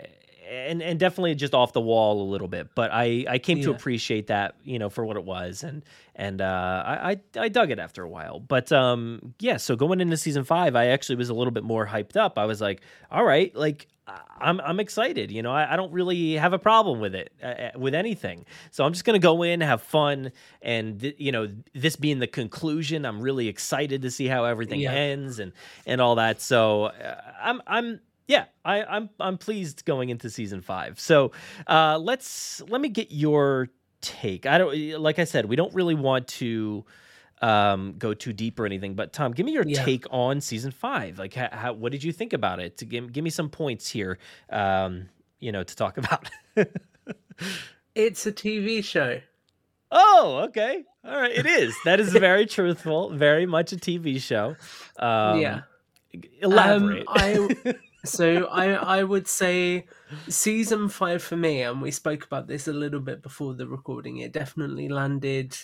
and 0.51 0.83
and 0.83 0.99
definitely 0.99 1.35
just 1.35 1.55
off 1.55 1.73
the 1.73 1.81
wall 1.81 2.23
a 2.23 2.29
little 2.31 2.49
bit. 2.49 2.75
But 2.75 2.91
I 2.93 3.25
I 3.29 3.39
came 3.39 3.59
yeah. 3.59 3.65
to 3.65 3.71
appreciate 3.71 4.27
that 4.27 4.57
you 4.65 4.79
know 4.79 4.91
for 4.91 5.05
what 5.05 5.17
it 5.17 5.25
was, 5.25 5.63
and 5.63 5.83
and 6.17 6.43
uh, 6.43 6.83
I, 6.87 7.11
I 7.13 7.21
I 7.45 7.49
dug 7.49 7.71
it 7.71 7.79
after 7.79 8.03
a 8.03 8.09
while. 8.09 8.41
But 8.41 8.73
um 8.73 9.35
yeah, 9.39 9.57
so 9.57 9.77
going 9.77 10.01
into 10.01 10.17
season 10.17 10.45
five, 10.45 10.77
I 10.77 10.87
actually 10.89 11.17
was 11.17 11.31
a 11.31 11.35
little 11.35 11.53
bit 11.53 11.65
more 11.65 11.87
hyped 11.87 12.17
up. 12.17 12.39
I 12.39 12.45
was 12.45 12.61
like, 12.61 12.83
all 13.11 13.25
right, 13.25 13.55
like 13.55 13.87
I'm 14.41 14.61
I'm 14.61 14.81
excited. 14.81 15.31
You 15.31 15.43
know, 15.43 15.53
I, 15.53 15.75
I 15.75 15.77
don't 15.77 15.93
really 15.93 16.35
have 16.35 16.53
a 16.53 16.59
problem 16.59 17.01
with 17.01 17.15
it 17.15 17.33
uh, 17.43 17.47
uh, 17.47 17.71
with 17.77 17.95
anything. 17.95 18.47
So 18.71 18.85
I'm 18.85 18.93
just 18.93 19.05
gonna 19.05 19.19
go 19.19 19.43
in, 19.43 19.61
have 19.61 19.83
fun, 19.83 20.33
and 20.63 21.01
th- 21.01 21.17
you 21.19 21.33
know, 21.33 21.49
this 21.75 21.97
being 21.97 22.19
the 22.19 22.27
conclusion, 22.27 23.05
I'm 23.05 23.21
really 23.21 23.49
excited 23.49 24.03
to 24.03 24.11
see 24.11 24.27
how 24.27 24.45
everything 24.45 24.81
yeah. 24.81 24.93
ends 24.93 25.39
and 25.39 25.53
and 25.87 26.01
all 26.01 26.15
that. 26.17 26.41
So 26.41 26.85
uh, 26.85 27.21
I'm 27.43 27.63
I'm 27.67 28.01
yeah, 28.27 28.45
I, 28.65 28.85
I'm 28.85 29.11
I'm 29.19 29.39
pleased 29.39 29.85
going 29.85 30.09
into 30.09 30.31
season 30.31 30.63
five. 30.63 31.01
So 31.01 31.33
uh, 31.67 31.99
let's 31.99 32.63
let 32.69 32.81
me 32.81 32.89
get 32.89 33.11
your 33.11 33.69
take. 34.01 34.47
I 34.47 34.59
don't 34.59 35.01
like 35.01 35.19
I 35.19 35.25
said, 35.25 35.47
we 35.47 35.57
don't 35.57 35.75
really 35.75 35.95
want 35.95 36.29
to 36.29 36.85
um, 37.41 37.95
go 37.99 38.15
too 38.15 38.33
deep 38.33 38.59
or 38.61 38.67
anything. 38.67 38.95
But 38.95 39.13
Tom, 39.13 39.33
give 39.33 39.47
me 39.47 39.53
your 39.53 39.65
yeah. 39.67 39.85
take 39.85 40.07
on 40.11 40.41
season 40.41 40.71
five. 40.71 41.19
Like, 41.19 41.35
how, 41.35 41.49
how, 41.53 41.73
what 41.73 41.93
did 41.93 42.05
you 42.05 42.13
think 42.13 42.33
about 42.33 42.61
it? 42.61 42.79
To 42.79 42.85
give, 42.85 43.13
give 43.13 43.25
me 43.25 43.31
some 43.31 43.49
points 43.49 43.89
here, 43.89 44.19
um, 44.51 45.09
you 45.39 45.53
know, 45.53 45.63
to 45.63 45.77
talk 45.77 45.99
about. 45.99 46.29
it's 47.95 48.27
a 48.27 48.33
TV 48.33 48.85
show. 48.85 49.21
Oh, 49.91 50.43
okay. 50.49 50.85
All 51.05 51.21
right. 51.21 51.33
It 51.33 51.47
is. 51.47 51.75
That 51.85 52.01
is 52.01 52.13
very 52.13 52.47
truthful. 52.47 53.11
Very 53.11 53.47
much 53.47 53.73
a 53.73 53.77
TV 53.77 54.21
show. 54.21 54.57
Um, 54.99 55.41
yeah. 55.41 55.63
Elaborate. 56.41 57.07
Um, 57.09 57.15
I, 57.65 57.75
so 58.05 58.47
I 58.47 58.73
I 58.73 59.03
would 59.03 59.29
say 59.29 59.87
season 60.29 60.89
five 60.89 61.23
for 61.23 61.37
me, 61.37 61.63
and 61.63 61.81
we 61.81 61.91
spoke 61.91 62.25
about 62.25 62.49
this 62.49 62.69
a 62.69 62.73
little 62.73 63.01
bit 63.01 63.23
before 63.23 63.55
the 63.55 63.67
recording. 63.67 64.19
It 64.19 64.33
definitely 64.33 64.89
landed 64.89 65.57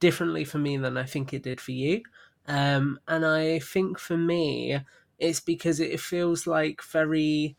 differently 0.00 0.44
for 0.44 0.58
me 0.58 0.76
than 0.76 0.96
I 0.96 1.04
think 1.04 1.32
it 1.32 1.42
did 1.42 1.60
for 1.60 1.72
you. 1.72 2.02
Um, 2.46 3.00
and 3.08 3.24
I 3.24 3.58
think 3.58 3.98
for 3.98 4.16
me, 4.16 4.78
it's 5.18 5.40
because 5.40 5.80
it 5.80 6.00
feels 6.00 6.46
like 6.46 6.82
very 6.82 7.56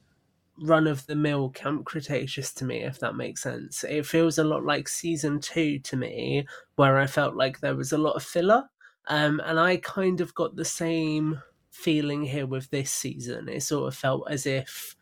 run 0.60 0.88
of 0.88 1.06
the 1.06 1.16
mill 1.16 1.50
Camp 1.50 1.86
Cretaceous 1.86 2.54
to 2.54 2.66
me, 2.66 2.84
if 2.84 3.00
that 3.00 3.16
makes 3.16 3.44
sense. 3.44 3.84
It 3.84 4.06
feels 4.06 4.38
a 4.38 4.44
lot 4.44 4.64
like 4.64 4.88
season 4.88 5.40
two 5.40 5.80
to 5.80 5.96
me, 5.98 6.48
where 6.76 6.98
I 6.98 7.08
felt 7.08 7.36
like 7.36 7.60
there 7.60 7.76
was 7.76 7.92
a 7.92 7.98
lot 7.98 8.16
of 8.16 8.24
filler. 8.24 8.64
Um, 9.08 9.42
and 9.46 9.60
I 9.60 9.78
kind 9.78 10.20
of 10.22 10.34
got 10.36 10.56
the 10.56 10.66
same 10.66 11.42
feeling 11.70 12.24
here 12.24 12.48
with 12.48 12.70
this 12.70 12.92
season. 12.92 13.48
It 13.50 13.64
sort 13.64 13.88
of 13.88 13.96
felt 13.96 14.30
as 14.30 14.46
if 14.46 14.96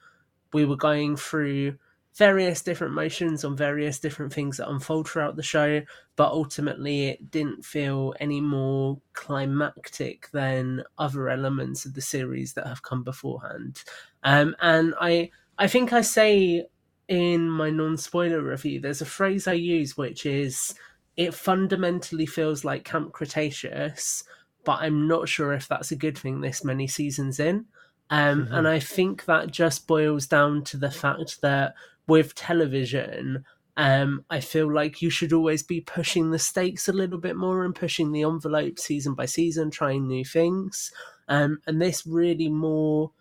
we 0.53 0.65
were 0.65 0.75
going 0.75 1.15
through 1.15 1.77
various 2.17 2.61
different 2.61 2.93
motions 2.93 3.43
on 3.43 3.57
various 3.57 3.99
different 3.99 4.31
things 4.31 4.57
that 4.57 4.69
unfold 4.69 5.07
throughout 5.07 5.35
the 5.35 5.43
show, 5.43 5.81
but 6.15 6.31
ultimately 6.31 7.07
it 7.07 7.29
didn't 7.29 7.65
feel 7.65 8.13
any 8.19 8.39
more 8.39 8.97
climactic 9.13 10.29
than 10.31 10.81
other 10.97 11.29
elements 11.29 11.85
of 11.85 11.93
the 11.93 12.01
series 12.01 12.53
that 12.53 12.67
have 12.67 12.83
come 12.83 13.03
beforehand. 13.03 13.83
Um, 14.23 14.55
and 14.61 14.93
I, 14.99 15.29
I 15.57 15.67
think 15.67 15.91
I 15.91 16.01
say 16.01 16.65
in 17.09 17.49
my 17.49 17.69
non-spoiler 17.69 18.41
review, 18.41 18.79
there's 18.79 19.01
a 19.01 19.05
phrase 19.05 19.47
I 19.47 19.53
use 19.53 19.97
which 19.97 20.25
is 20.25 20.73
it 21.17 21.33
fundamentally 21.33 22.25
feels 22.25 22.63
like 22.63 22.85
Camp 22.85 23.11
Cretaceous, 23.11 24.23
but 24.63 24.79
I'm 24.81 25.07
not 25.07 25.27
sure 25.27 25.53
if 25.53 25.67
that's 25.67 25.91
a 25.91 25.97
good 25.97 26.17
thing 26.17 26.39
this 26.41 26.63
many 26.63 26.87
seasons 26.87 27.39
in. 27.39 27.65
Um, 28.09 28.45
mm-hmm. 28.45 28.53
And 28.53 28.67
I 28.67 28.79
think 28.79 29.25
that 29.25 29.51
just 29.51 29.87
boils 29.87 30.27
down 30.27 30.63
to 30.65 30.77
the 30.77 30.91
fact 30.91 31.41
that 31.41 31.75
with 32.07 32.35
television, 32.35 33.45
um, 33.77 34.23
I 34.29 34.39
feel 34.39 34.73
like 34.73 35.01
you 35.01 35.09
should 35.09 35.33
always 35.33 35.61
be 35.61 35.81
pushing 35.81 36.31
the 36.31 36.39
stakes 36.39 36.87
a 36.87 36.93
little 36.93 37.19
bit 37.19 37.35
more 37.35 37.65
and 37.65 37.75
pushing 37.75 38.11
the 38.11 38.23
envelope 38.23 38.79
season 38.79 39.15
by 39.15 39.25
season, 39.25 39.69
trying 39.69 40.07
new 40.07 40.23
things. 40.23 40.91
Um, 41.27 41.59
and 41.67 41.81
this 41.81 42.05
really 42.05 42.49
more, 42.49 43.11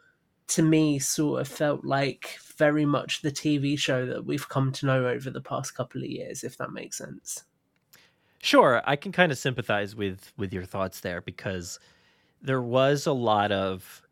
to 0.48 0.62
me, 0.62 0.98
sort 1.00 1.40
of 1.40 1.48
felt 1.48 1.84
like 1.84 2.38
very 2.56 2.84
much 2.84 3.22
the 3.22 3.32
TV 3.32 3.76
show 3.78 4.06
that 4.06 4.26
we've 4.26 4.48
come 4.48 4.70
to 4.72 4.86
know 4.86 5.08
over 5.08 5.30
the 5.30 5.40
past 5.40 5.74
couple 5.74 6.02
of 6.02 6.08
years, 6.08 6.44
if 6.44 6.56
that 6.58 6.72
makes 6.72 6.98
sense. 6.98 7.44
Sure, 8.40 8.82
I 8.84 8.94
can 8.96 9.10
kind 9.10 9.32
of 9.32 9.38
sympathize 9.38 9.96
with 9.96 10.32
with 10.36 10.52
your 10.52 10.66
thoughts 10.66 11.00
there 11.00 11.22
because 11.22 11.80
there 12.42 12.60
was 12.60 13.06
a 13.06 13.12
lot 13.12 13.50
of 13.50 14.02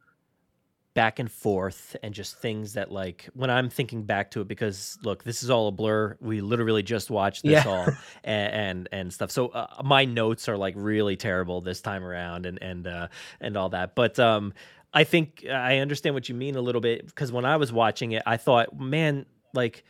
back 0.94 1.18
and 1.18 1.30
forth 1.30 1.96
and 2.02 2.12
just 2.12 2.38
things 2.38 2.74
that 2.74 2.92
like 2.92 3.28
when 3.34 3.48
I'm 3.48 3.70
thinking 3.70 4.02
back 4.02 4.30
to 4.32 4.42
it 4.42 4.48
because 4.48 4.98
look 5.02 5.24
this 5.24 5.42
is 5.42 5.50
all 5.50 5.68
a 5.68 5.70
blur. 5.70 6.16
We 6.20 6.40
literally 6.40 6.82
just 6.82 7.10
watched 7.10 7.42
this 7.42 7.64
yeah. 7.64 7.70
all 7.70 7.86
and, 8.24 8.52
and, 8.52 8.88
and 8.92 9.12
stuff. 9.12 9.30
So 9.30 9.48
uh, 9.48 9.82
my 9.82 10.04
notes 10.04 10.48
are 10.48 10.56
like 10.56 10.74
really 10.76 11.16
terrible 11.16 11.60
this 11.60 11.80
time 11.80 12.04
around 12.04 12.46
and 12.46 12.60
and 12.62 12.86
uh, 12.86 13.08
and 13.40 13.56
all 13.56 13.70
that. 13.70 13.94
But 13.94 14.18
um 14.18 14.52
I 14.94 15.04
think 15.04 15.46
I 15.50 15.78
understand 15.78 16.14
what 16.14 16.28
you 16.28 16.34
mean 16.34 16.56
a 16.56 16.60
little 16.60 16.82
bit 16.82 17.06
because 17.06 17.32
when 17.32 17.46
I 17.46 17.56
was 17.56 17.72
watching 17.72 18.12
it 18.12 18.22
I 18.26 18.36
thought 18.36 18.78
man 18.78 19.24
like 19.54 19.84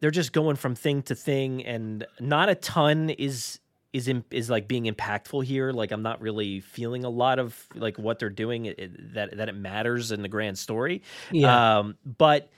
they're 0.00 0.10
just 0.10 0.32
going 0.32 0.56
from 0.56 0.74
thing 0.74 1.02
to 1.04 1.14
thing 1.14 1.64
and 1.64 2.06
not 2.20 2.50
a 2.50 2.54
ton 2.54 3.08
is 3.08 3.60
is 3.94 4.08
in, 4.08 4.24
is 4.32 4.50
like 4.50 4.66
being 4.66 4.84
impactful 4.84 5.44
here. 5.44 5.70
Like 5.70 5.92
I'm 5.92 6.02
not 6.02 6.20
really 6.20 6.58
feeling 6.58 7.04
a 7.04 7.08
lot 7.08 7.38
of 7.38 7.56
like 7.76 7.96
what 7.96 8.18
they're 8.18 8.28
doing 8.28 8.66
it, 8.66 9.14
that 9.14 9.36
that 9.36 9.48
it 9.48 9.54
matters 9.54 10.10
in 10.10 10.20
the 10.20 10.28
grand 10.28 10.58
story. 10.58 11.02
Yeah. 11.30 11.78
Um, 11.78 11.96
but 12.04 12.50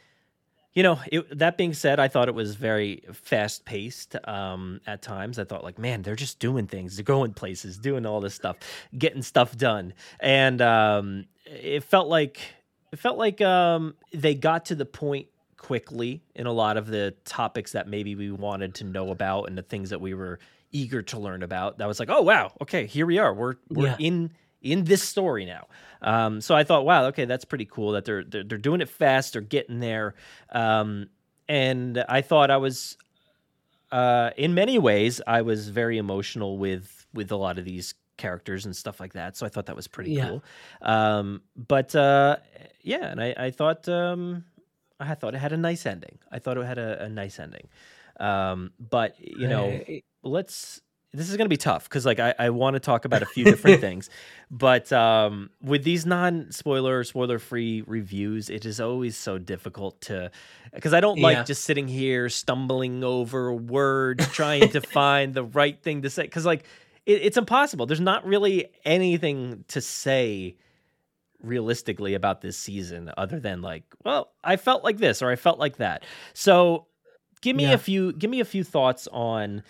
you 0.73 0.83
know, 0.83 0.99
it, 1.13 1.39
that 1.39 1.59
being 1.59 1.75
said, 1.75 2.01
I 2.01 2.09
thought 2.09 2.29
it 2.29 2.35
was 2.35 2.55
very 2.55 3.05
fast 3.13 3.65
paced 3.67 4.17
um, 4.29 4.81
at 4.87 5.03
times. 5.03 5.39
I 5.39 5.45
thought 5.45 5.63
like, 5.63 5.79
man, 5.79 6.03
they're 6.03 6.17
just 6.17 6.39
doing 6.39 6.67
things, 6.67 6.97
they're 6.97 7.05
going 7.05 7.35
places, 7.35 7.77
doing 7.79 8.07
all 8.07 8.21
this 8.21 8.35
stuff, 8.35 8.57
getting 8.97 9.23
stuff 9.23 9.57
done, 9.57 9.93
and 10.19 10.63
um, 10.63 11.27
it 11.45 11.85
felt 11.85 12.09
like 12.09 12.41
it 12.93 12.99
felt 12.99 13.19
like 13.19 13.43
um, 13.43 13.95
they 14.15 14.35
got 14.35 14.65
to 14.67 14.75
the 14.75 14.87
point 14.87 15.29
quickly 15.59 16.23
in 16.35 16.47
a 16.47 16.53
lot 16.53 16.79
of 16.79 16.87
the 16.87 17.15
topics 17.27 17.73
that 17.73 17.89
maybe 17.89 18.15
we 18.15 18.31
wanted 18.31 18.75
to 18.77 18.85
know 18.85 19.11
about 19.11 19.45
and 19.45 19.59
the 19.59 19.63
things 19.63 19.91
that 19.91 20.01
we 20.01 20.15
were 20.15 20.39
eager 20.73 21.03
to 21.03 21.19
learn 21.19 21.43
about. 21.43 21.79
That 21.79 21.89
was 21.89 21.99
like, 22.01 22.11
oh 22.11 22.23
wow, 22.23 22.53
okay, 22.61 22.87
here 22.87 23.07
we 23.07 23.19
are. 23.19 23.33
We're 23.33 23.55
we're 23.69 23.89
yeah. 23.89 23.97
in 23.99 24.31
in 24.63 24.85
this 24.85 25.03
story 25.03 25.45
now. 25.45 25.67
Um, 26.03 26.41
so 26.41 26.55
I 26.55 26.65
thought, 26.65 26.85
wow, 26.85 27.07
okay, 27.07 27.25
that's 27.25 27.45
pretty 27.45 27.67
cool 27.67 27.93
that 27.93 28.05
they're 28.05 28.25
they're, 28.25 28.45
they're 28.45 28.59
doing 28.59 28.81
it 28.81 28.89
fast. 28.89 29.33
They're 29.33 29.43
getting 29.43 29.81
there. 29.81 30.15
Um, 30.51 31.09
and 31.49 32.05
I 32.09 32.23
thought 32.23 32.51
I 32.51 32.57
was, 32.57 32.97
uh, 33.93 34.31
in 34.37 34.55
many 34.55 34.79
ways, 34.79 35.21
I 35.27 35.43
was 35.43 35.69
very 35.69 35.99
emotional 35.99 36.59
with 36.59 37.07
with 37.15 37.31
a 37.31 37.37
lot 37.37 37.59
of 37.59 37.65
these 37.65 37.95
characters 38.17 38.65
and 38.65 38.75
stuff 38.75 38.99
like 38.99 39.13
that. 39.13 39.37
So 39.37 39.47
I 39.47 39.49
thought 39.49 39.67
that 39.67 39.77
was 39.77 39.89
pretty 39.89 40.13
yeah. 40.13 40.29
cool. 40.29 40.45
Um, 40.83 41.43
but 41.57 41.95
uh, 41.95 42.37
yeah, 42.83 43.07
and 43.07 43.23
I, 43.23 43.35
I 43.37 43.51
thought 43.51 43.89
um, 43.89 44.45
I 44.99 45.15
thought 45.15 45.35
it 45.35 45.39
had 45.39 45.53
a 45.53 45.57
nice 45.57 45.87
ending. 45.87 46.19
I 46.31 46.39
thought 46.39 46.57
it 46.57 46.65
had 46.65 46.79
a, 46.79 47.05
a 47.05 47.09
nice 47.09 47.39
ending. 47.39 47.69
Um, 48.19 48.73
but 48.79 49.15
you 49.19 49.47
know, 49.47 49.81
let's 50.27 50.81
this 51.13 51.31
is 51.31 51.37
going 51.37 51.47
to 51.47 51.51
be 51.51 51.57
tough 51.57 51.85
because 51.85 52.05
like 52.05 52.21
I, 52.21 52.35
I 52.39 52.51
want 52.51 52.75
to 52.75 52.81
talk 52.81 53.05
about 53.05 53.23
a 53.23 53.27
few 53.27 53.45
different 53.45 53.81
things. 53.87 54.11
But 54.51 54.93
um, 54.93 55.51
with 55.63 55.83
these 55.83 56.05
non 56.05 56.53
spoiler 56.53 57.05
spoiler 57.05 57.39
free 57.39 57.83
reviews 57.87 58.51
it 58.51 58.65
is 58.65 58.81
always 58.81 59.17
so 59.17 59.39
difficult 59.39 60.01
to 60.03 60.31
because 60.75 60.93
i 60.93 61.01
don't 61.01 61.19
like 61.19 61.47
just 61.47 61.65
sitting 61.65 61.89
here 61.89 62.29
stumbling 62.29 63.03
over 63.03 63.53
words 63.53 64.27
trying 64.29 64.69
to 64.69 64.81
find 64.93 65.33
the 65.33 65.45
right 65.45 65.83
thing 65.83 66.03
to 66.03 66.11
say 66.11 66.23
because 66.25 66.45
like 66.45 66.65
it, 67.07 67.23
it's 67.23 67.37
impossible. 67.37 67.87
There's 67.87 68.01
not 68.01 68.27
really 68.27 68.67
anything 68.85 69.65
to 69.69 69.81
say 69.81 70.57
realistically 71.43 72.15
about 72.15 72.41
this 72.41 72.59
season 72.59 73.11
other 73.17 73.39
than 73.39 73.61
like 73.61 73.85
well 74.05 74.33
i 74.43 74.57
felt 74.57 74.83
like 74.83 74.97
this 74.97 75.23
or 75.23 75.31
i 75.31 75.37
felt 75.37 75.59
like 75.59 75.77
that. 75.77 76.05
So 76.35 76.87
give 77.41 77.55
me 77.55 77.65
yeah. 77.65 77.75
a 77.75 77.79
few 77.79 78.13
give 78.13 78.31
me 78.31 78.41
a 78.41 78.45
few 78.45 78.65
thoughts 78.65 79.07
on 79.13 79.63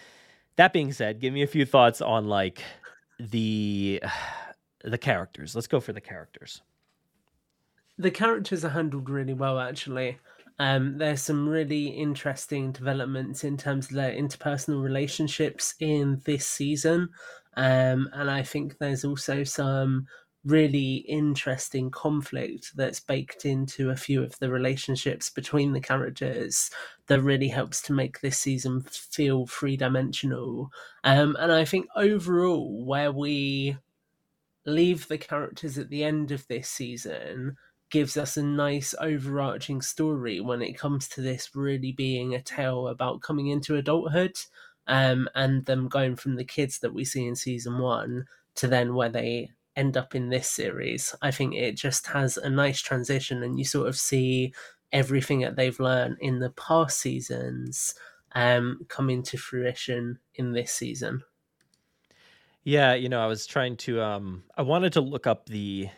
that 0.57 0.73
being 0.73 0.93
said, 0.93 1.21
give 1.21 1.33
me 1.33 1.43
a 1.43 1.47
few 1.47 1.65
thoughts 1.65 2.01
on 2.01 2.27
like 2.27 2.63
the 3.19 4.03
the 4.85 4.99
characters. 4.99 5.55
Let's 5.55 5.67
go 5.67 5.81
for 5.81 5.93
the 5.93 6.01
characters. 6.01 6.63
The 7.99 8.11
characters 8.11 8.65
are 8.65 8.71
handled 8.71 9.09
really 9.09 9.33
well, 9.35 9.59
actually. 9.59 10.19
Um, 10.59 10.97
there's 10.99 11.23
some 11.23 11.49
really 11.49 11.87
interesting 11.89 12.73
developments 12.73 13.45
in 13.45 13.57
terms 13.57 13.89
of 13.89 13.97
their 13.97 14.13
interpersonal 14.13 14.83
relationships 14.83 15.75
in 15.81 16.23
this 16.25 16.47
season, 16.47 17.11
um, 17.57 18.09
and 18.13 18.31
I 18.31 18.43
think 18.43 18.79
there's 18.79 19.05
also 19.05 19.45
some 19.45 20.07
really 20.47 20.97
interesting 21.09 21.91
conflict 21.91 22.73
that's 22.77 23.01
baked 23.01 23.45
into 23.45 23.91
a 23.91 23.97
few 23.97 24.23
of 24.23 24.39
the 24.39 24.49
relationships 24.49 25.29
between 25.29 25.73
the 25.73 25.81
characters 25.81 26.71
that 27.09 27.23
really 27.23 27.49
helps 27.49 27.81
to 27.83 27.93
make 27.93 28.21
this 28.21 28.39
season 28.39 28.83
feel 28.83 29.47
three 29.47 29.77
dimensional. 29.77 30.71
Um, 31.05 31.37
and 31.39 31.53
I 31.53 31.65
think 31.65 31.87
overall, 31.95 32.85
where 32.85 33.13
we 33.13 33.77
leave 34.65 35.07
the 35.07 35.19
characters 35.19 35.79
at 35.79 35.91
the 35.91 36.03
end 36.03 36.33
of 36.33 36.47
this 36.49 36.69
season 36.69 37.57
gives 37.89 38.17
us 38.17 38.37
a 38.37 38.43
nice 38.43 38.95
overarching 39.01 39.81
story 39.81 40.41
when 40.41 40.61
it 40.61 40.77
comes 40.77 41.09
to 41.09 41.21
this 41.21 41.55
really 41.55 41.93
being 41.93 42.35
a 42.35 42.43
tale 42.43 42.89
about 42.89 43.23
coming 43.23 43.47
into 43.47 43.77
adulthood 43.77 44.37
um, 44.89 45.29
and 45.35 45.65
them 45.67 45.89
going 45.89 46.17
from 46.17 46.35
the 46.35 46.45
kids 46.45 46.81
that 46.81 46.93
we 46.93 47.05
see 47.05 47.27
in 47.27 47.37
season 47.37 47.79
one 47.79 48.27
to 48.57 48.67
then 48.67 48.95
where 48.95 49.09
they 49.09 49.51
end 49.77 49.97
up 49.97 50.15
in 50.15 50.31
this 50.31 50.51
series. 50.51 51.15
I 51.23 51.31
think 51.31 51.55
it 51.55 51.77
just 51.77 52.07
has 52.09 52.37
a 52.37 52.49
nice 52.49 52.81
transition, 52.81 53.43
and 53.43 53.59
you 53.59 53.65
sort 53.65 53.89
of 53.89 53.97
see 53.97 54.55
everything 54.97 55.41
that 55.41 55.57
they've 55.57 55.79
learned 55.79 56.17
in 56.21 56.39
the 56.39 56.49
past 56.51 56.99
seasons 56.99 57.95
um, 58.35 58.81
come 58.89 59.11
into 59.11 59.37
fruition 59.37 60.19
in 60.37 60.53
this 60.53 60.73
season. 60.73 61.23
Yeah, 62.65 62.95
you 62.95 63.09
know, 63.11 63.21
I 63.21 63.27
was 63.27 63.47
trying 63.47 63.77
to 63.79 64.03
um 64.03 64.43
I 64.57 64.63
wanted 64.63 64.95
to 64.95 65.01
look 65.03 65.27
up 65.27 65.47
the 65.47 65.89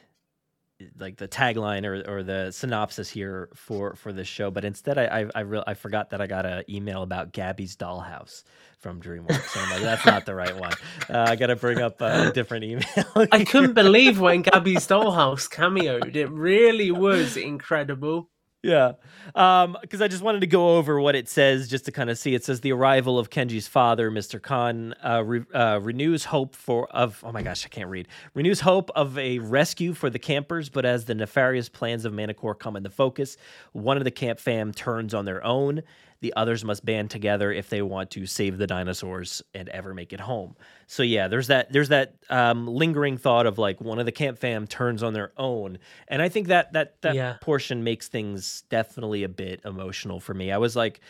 like 0.99 1.17
the 1.17 1.27
tagline 1.27 1.85
or, 1.85 2.09
or 2.09 2.23
the 2.23 2.51
synopsis 2.53 3.09
here 3.09 3.49
for 3.55 3.95
for 3.95 4.13
this 4.13 4.29
show, 4.29 4.51
but 4.51 4.65
instead 4.65 4.99
I 4.99 5.05
I 5.21 5.27
I, 5.37 5.41
re- 5.41 5.65
I 5.67 5.75
forgot 5.75 6.11
that 6.11 6.21
I 6.21 6.27
got 6.27 6.45
an 6.45 6.65
email 6.69 7.03
about 7.03 7.33
Gabby's 7.33 7.77
Dollhouse 7.77 8.43
from 8.79 9.01
DreamWorks. 9.01 9.49
So 9.49 9.61
I'm 9.61 9.71
like, 9.71 9.83
that's 9.83 10.05
not 10.05 10.27
the 10.27 10.35
right 10.35 10.57
one. 10.57 10.73
Uh, 11.09 11.25
I 11.29 11.37
got 11.37 11.47
to 11.47 11.57
bring 11.57 11.81
up 11.81 12.01
a 12.01 12.33
different 12.33 12.65
email. 12.65 13.29
I 13.33 13.45
couldn't 13.45 13.75
believe 13.85 14.21
when 14.21 14.43
Gabby's 14.43 14.87
Dollhouse 14.87 15.49
cameoed. 15.49 16.15
It 16.17 16.31
really 16.31 16.91
was 16.91 17.37
incredible. 17.37 18.29
Yeah. 18.63 18.93
Um, 19.37 19.77
because 19.81 20.03
I 20.03 20.09
just 20.09 20.23
wanted 20.23 20.41
to 20.41 20.49
go 20.49 20.77
over 20.77 21.01
what 21.01 21.15
it 21.15 21.29
says 21.29 21.69
just 21.69 21.85
to 21.85 21.93
kind 21.93 22.11
of 22.11 22.19
see. 22.19 22.35
It 22.35 22.45
says 22.45 22.61
the 22.61 22.73
arrival 22.73 23.17
of 23.19 23.31
Kenji's 23.31 23.69
father, 23.69 24.11
Mr. 24.11 24.43
Kon, 24.43 24.95
uh, 25.05 25.23
re- 25.25 25.45
uh, 25.55 25.79
renews 25.81 26.25
hope 26.25 26.57
for 26.57 26.89
of 26.91 27.23
oh 27.25 27.31
my 27.31 27.43
gosh, 27.43 27.65
I 27.65 27.69
can't 27.69 27.89
read. 27.89 28.09
Renews 28.35 28.61
hope 28.61 28.91
of 28.97 29.17
a 29.17 29.39
rescue 29.39 29.95
for 29.95 30.11
the 30.11 30.19
campers, 30.19 30.69
but 30.69 30.85
as 30.85 31.05
the 31.05 31.15
nefarious 31.15 31.69
plans 31.69 32.05
of 32.05 32.13
Mantah 32.13 32.35
Corp 32.35 32.59
come 32.59 32.75
into 32.75 32.91
focus, 32.91 33.37
one 33.73 33.97
of 33.97 34.05
the 34.05 34.11
camp 34.11 34.41
fam 34.41 34.73
turns 34.73 35.15
on 35.15 35.25
their 35.25 35.45
own 35.45 35.83
the 36.21 36.33
others 36.37 36.65
must 36.65 36.85
band 36.85 37.11
together 37.11 37.53
if 37.53 37.69
they 37.69 37.83
want 37.83 38.11
to 38.11 38.27
save 38.27 38.59
the 38.59 38.67
dinosaurs 38.67 39.43
and 39.55 39.69
ever 39.69 39.95
make 39.95 40.13
it 40.13 40.21
home. 40.21 40.57
So 40.87 41.03
yeah, 41.03 41.29
there's 41.29 41.47
that 41.47 41.73
there's 41.73 41.91
that 41.91 42.15
um, 42.29 42.67
lingering 42.67 43.17
thought 43.17 43.47
of 43.47 43.59
like 43.59 43.81
one 43.81 43.99
of 43.99 44.07
the 44.07 44.13
camp 44.13 44.39
fam 44.39 44.67
turns 44.67 45.03
on 45.03 45.13
their 45.13 45.33
own, 45.37 45.79
and 46.09 46.21
I 46.21 46.29
think 46.29 46.49
that 46.49 46.73
that 46.73 47.01
that 47.03 47.15
yeah. 47.15 47.37
portion 47.41 47.85
makes 47.85 48.09
things 48.09 48.65
definitely 48.69 49.23
a 49.25 49.29
bit 49.29 49.61
emotional 49.65 50.21
for 50.21 50.35
me. 50.35 50.53
I 50.53 50.59
was 50.59 50.77
like. 50.77 51.01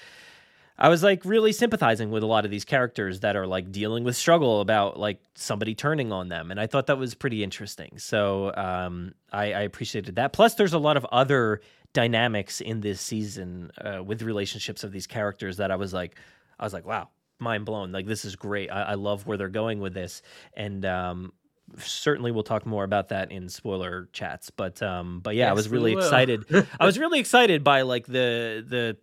I 0.81 0.89
was 0.91 1.03
like 1.03 1.25
really 1.25 1.51
sympathizing 1.51 2.13
with 2.13 2.23
a 2.23 2.27
lot 2.27 2.45
of 2.45 2.53
these 2.53 2.65
characters 2.65 3.19
that 3.21 3.35
are 3.35 3.49
like 3.49 3.73
dealing 3.73 4.05
with 4.05 4.15
struggle 4.15 4.61
about 4.61 4.97
like 4.97 5.19
somebody 5.35 5.75
turning 5.75 6.13
on 6.13 6.29
them, 6.29 6.53
and 6.53 6.61
I 6.61 6.69
thought 6.69 6.87
that 6.87 6.99
was 6.99 7.17
pretty 7.17 7.43
interesting. 7.43 7.99
So 7.99 8.55
um, 8.55 9.13
I, 9.33 9.47
I 9.55 9.61
appreciated 9.63 10.15
that. 10.15 10.33
Plus, 10.33 10.55
there's 10.55 10.75
a 10.75 10.79
lot 10.79 10.97
of 10.97 11.05
other 11.07 11.63
dynamics 11.93 12.61
in 12.61 12.81
this 12.81 13.01
season 13.01 13.71
uh, 13.81 14.03
with 14.03 14.23
relationships 14.23 14.85
of 14.85 14.93
these 14.93 15.07
characters 15.07 15.57
that 15.57 15.71
I 15.71 15.77
was 15.77 15.93
like, 15.93 16.17
I 16.59 16.65
was 16.65 16.73
like, 16.73 16.87
wow, 16.87 17.09
mind 17.39 17.65
blown. 17.65 17.93
Like 17.93 18.07
this 18.07 18.25
is 18.25 18.37
great. 18.37 18.71
I, 18.71 18.83
I 18.83 18.95
love 18.95 19.27
where 19.27 19.37
they're 19.37 19.49
going 19.49 19.81
with 19.81 19.95
this, 19.95 20.23
and 20.55 20.85
um, 20.85 21.33
certainly 21.79 22.31
we'll 22.31 22.43
talk 22.43 22.67
more 22.67 22.85
about 22.85 23.09
that 23.09 23.31
in 23.33 23.49
spoiler 23.49 24.09
chats. 24.13 24.51
But 24.51 24.83
um, 24.83 25.21
but 25.21 25.35
yeah, 25.35 25.47
yes, 25.47 25.51
I 25.51 25.55
was 25.55 25.69
really 25.69 25.93
excited. 25.93 26.45
I 26.79 26.85
was 26.85 26.99
really 26.99 27.21
excited 27.25 27.65
by 27.65 27.83
like 27.83 28.07
the 28.07 28.65
the 28.67 28.97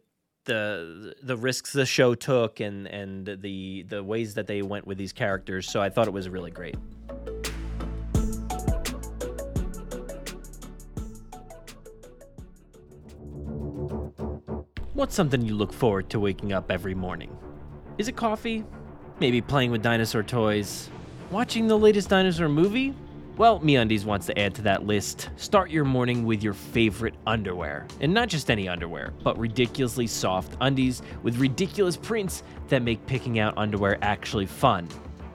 the 0.45 1.13
the 1.23 1.35
risks 1.35 1.73
the 1.73 1.85
show 1.85 2.15
took 2.15 2.59
and 2.59 2.87
and 2.87 3.25
the 3.41 3.83
the 3.83 4.03
ways 4.03 4.35
that 4.35 4.47
they 4.47 4.61
went 4.61 4.87
with 4.87 4.97
these 4.97 5.13
characters. 5.13 5.69
So 5.69 5.81
I 5.81 5.89
thought 5.89 6.07
it 6.07 6.13
was 6.13 6.29
really 6.29 6.51
great. 6.51 6.75
What's 14.95 15.13
something 15.13 15.41
you 15.41 15.55
look 15.55 15.73
forward 15.73 16.09
to 16.11 16.21
waking 16.21 16.53
up 16.53 16.71
every 16.71 16.95
morning? 16.95 17.37
Is 17.97 18.07
it 18.07 18.15
coffee? 18.15 18.63
Maybe 19.19 19.41
playing 19.41 19.71
with 19.71 19.83
dinosaur 19.83 20.23
toys? 20.23 20.89
Watching 21.31 21.67
the 21.67 21.77
latest 21.77 22.07
dinosaur 22.07 22.47
movie? 22.47 22.93
Well, 23.35 23.59
MeUndies 23.59 24.05
wants 24.05 24.25
to 24.27 24.39
add 24.39 24.55
to 24.55 24.61
that 24.61 24.85
list. 24.85 25.31
Start 25.35 25.69
your 25.69 25.83
morning 25.83 26.25
with 26.25 26.41
your 26.41 26.53
favorite 26.53 27.15
underwear. 27.27 27.87
And 27.99 28.13
not 28.13 28.29
just 28.29 28.49
any 28.49 28.69
underwear, 28.69 29.11
but 29.21 29.37
ridiculously 29.37 30.07
soft 30.07 30.55
undies 30.61 31.01
with 31.23 31.39
ridiculous 31.39 31.97
prints 31.97 32.43
that 32.69 32.81
make 32.81 33.05
picking 33.05 33.37
out 33.37 33.53
underwear 33.57 33.97
actually 34.01 34.45
fun. 34.45 34.87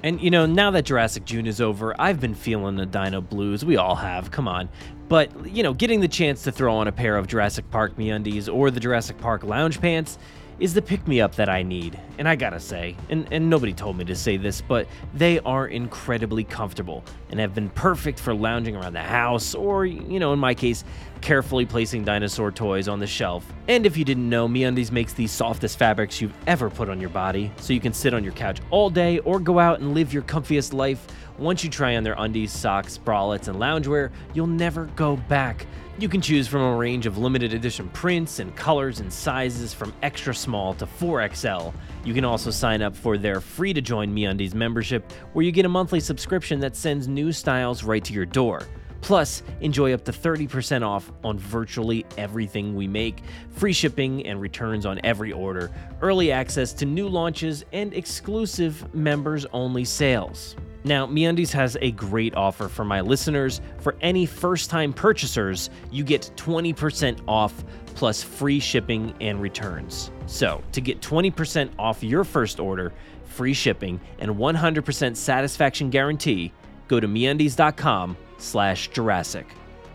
And 0.03 0.21
you 0.21 0.31
know, 0.31 0.47
now 0.47 0.71
that 0.71 0.85
Jurassic 0.85 1.25
June 1.25 1.47
is 1.47 1.61
over, 1.61 1.99
I've 2.01 2.21
been 2.21 2.35
feeling 2.35 2.77
the 2.77 2.87
dino 2.87 3.21
blues. 3.21 3.65
We 3.65 3.77
all 3.77 3.97
have, 3.97 4.31
come 4.31 4.49
on. 4.49 4.69
But, 5.09 5.47
you 5.47 5.65
know, 5.65 5.75
getting 5.75 6.01
the 6.01 6.09
chance 6.09 6.45
to 6.45 6.53
throw 6.53 6.77
on 6.77 6.87
a 6.87 6.93
pair 6.93 7.17
of 7.17 7.27
Jurassic 7.27 7.69
Park 7.71 7.97
MeUndies 7.97 8.53
or 8.53 8.71
the 8.71 8.79
Jurassic 8.79 9.19
Park 9.19 9.43
lounge 9.43 9.81
pants 9.81 10.19
is 10.61 10.75
the 10.75 10.83
pick 10.83 11.09
me 11.09 11.21
up 11.21 11.35
that 11.37 11.49
I 11.49 11.63
need. 11.63 11.99
And 12.19 12.29
I 12.29 12.37
gotta 12.37 12.61
say, 12.61 12.97
and, 13.09 13.27
and 13.33 13.49
nobody 13.49 13.73
told 13.73 13.97
me 13.97 14.05
to 14.05 14.15
say 14.15 14.37
this, 14.37 14.61
but 14.61 14.87
they 15.15 15.41
are 15.41 15.67
incredibly 15.67 16.45
comfortable 16.45 17.03
and 17.31 17.41
have 17.41 17.55
been 17.55 17.71
perfect 17.71 18.21
for 18.21 18.35
lounging 18.35 18.77
around 18.77 18.93
the 18.93 19.03
house 19.03 19.55
or, 19.55 19.87
you 19.87 20.21
know, 20.21 20.35
in 20.35 20.39
my 20.39 20.55
case, 20.55 20.85
carefully 21.23 21.65
placing 21.65 22.05
dinosaur 22.05 22.53
toys 22.53 22.89
on 22.89 23.01
the 23.01 23.07
shelf. 23.07 23.51
And 23.69 23.87
if 23.87 23.97
you 23.97 24.05
didn't 24.05 24.29
know, 24.29 24.47
MeUndies 24.49 24.93
makes 24.93 25.15
the 25.15 25.27
softest 25.27 25.79
fabrics 25.79 26.21
you've 26.21 26.35
ever 26.47 26.69
put 26.69 26.89
on 26.89 27.01
your 27.01 27.11
body, 27.11 27.51
so 27.57 27.73
you 27.73 27.81
can 27.81 27.93
sit 27.93 28.13
on 28.13 28.23
your 28.23 28.33
couch 28.35 28.61
all 28.71 28.91
day 28.91 29.19
or 29.21 29.41
go 29.41 29.59
out 29.59 29.81
and 29.81 29.95
live 29.95 30.13
your 30.13 30.23
comfiest 30.23 30.73
life. 30.73 31.07
Once 31.39 31.65
you 31.65 31.71
try 31.71 31.97
on 31.97 32.05
their 32.05 32.17
undies, 32.19 32.53
socks, 32.53 32.99
bralettes, 32.99 33.49
and 33.49 33.59
loungewear, 33.59 34.11
you'll 34.35 34.47
never 34.47 34.87
go 34.97 35.17
back. 35.17 35.67
You 35.99 36.09
can 36.09 36.21
choose 36.21 36.49
from 36.49 36.63
a 36.63 36.77
range 36.77 37.05
of 37.05 37.19
limited 37.19 37.53
edition 37.53 37.89
prints 37.91 38.39
and 38.39 38.55
colors 38.57 39.01
and 39.01 39.13
sizes 39.13 39.75
from 39.75 39.93
extra 40.03 40.35
small 40.35 40.73
to 40.75 40.87
4XL. 40.87 41.75
You 42.05 42.15
can 42.15 42.25
also 42.25 42.51
sign 42.51 42.81
up 42.81 42.97
for 42.97 43.19
their 43.19 43.41
free 43.41 43.75
to 43.75 43.83
join 43.83 44.15
MeUndies 44.15 44.55
membership, 44.55 45.13
where 45.35 45.45
you 45.45 45.53
get 45.53 45.67
a 45.67 45.69
monthly 45.69 46.01
subscription 46.01 46.59
that 46.61 46.75
sends 46.75 47.07
new 47.07 47.33
styles 47.33 47.85
right 47.85 48.03
to 48.05 48.15
your 48.15 48.25
door. 48.25 48.63
Plus, 49.03 49.43
enjoy 49.61 49.93
up 49.93 50.05
to 50.05 50.13
30% 50.13 50.87
off 50.87 51.11
on 51.25 51.39
virtually 51.39 52.07
everything 52.17 52.75
we 52.75 52.87
make, 52.87 53.23
free 53.51 53.73
shipping 53.73 54.27
and 54.27 54.41
returns 54.41 54.87
on 54.87 55.01
every 55.05 55.33
order, 55.33 55.71
early 56.01 56.33
access 56.33 56.73
to 56.75 56.87
new 56.87 57.09
launches, 57.09 57.65
and 57.73 57.93
exclusive 57.95 58.95
members 58.95 59.47
only 59.53 59.85
sales. 59.85 60.57
Now, 60.83 61.07
MeUndies 61.07 61.53
has 61.53 61.77
a 61.81 61.91
great 61.93 62.35
offer 62.35 62.69
for 62.69 62.85
my 62.85 63.01
listeners. 63.01 63.61
For 63.81 63.97
any 64.01 64.25
first-time 64.25 64.93
purchasers, 64.93 65.69
you 65.91 66.05
get 66.05 66.31
20% 66.37 67.21
off 67.29 67.65
plus 67.95 68.23
free 68.23 68.61
shipping 68.61 69.15
and 69.21 69.41
returns. 69.41 70.11
So, 70.27 70.63
to 70.73 70.81
get 70.81 71.01
20% 71.01 71.71
off 71.79 72.03
your 72.03 72.25
first 72.25 72.61
order, 72.61 72.93
free 73.25 73.53
shipping, 73.53 74.01
and 74.21 74.31
100% 74.31 75.17
satisfaction 75.17 75.91
guarantee, 75.91 76.53
go 76.89 76.99
to 76.99 77.07
MeUndies.com 77.07 78.17
slash 78.39 78.89
Jurassic. 78.89 79.47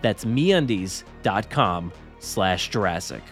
That's 0.01 0.23
MeUndies.com 0.23 1.91
slash 2.19 2.69
Jurassic. 2.69 3.23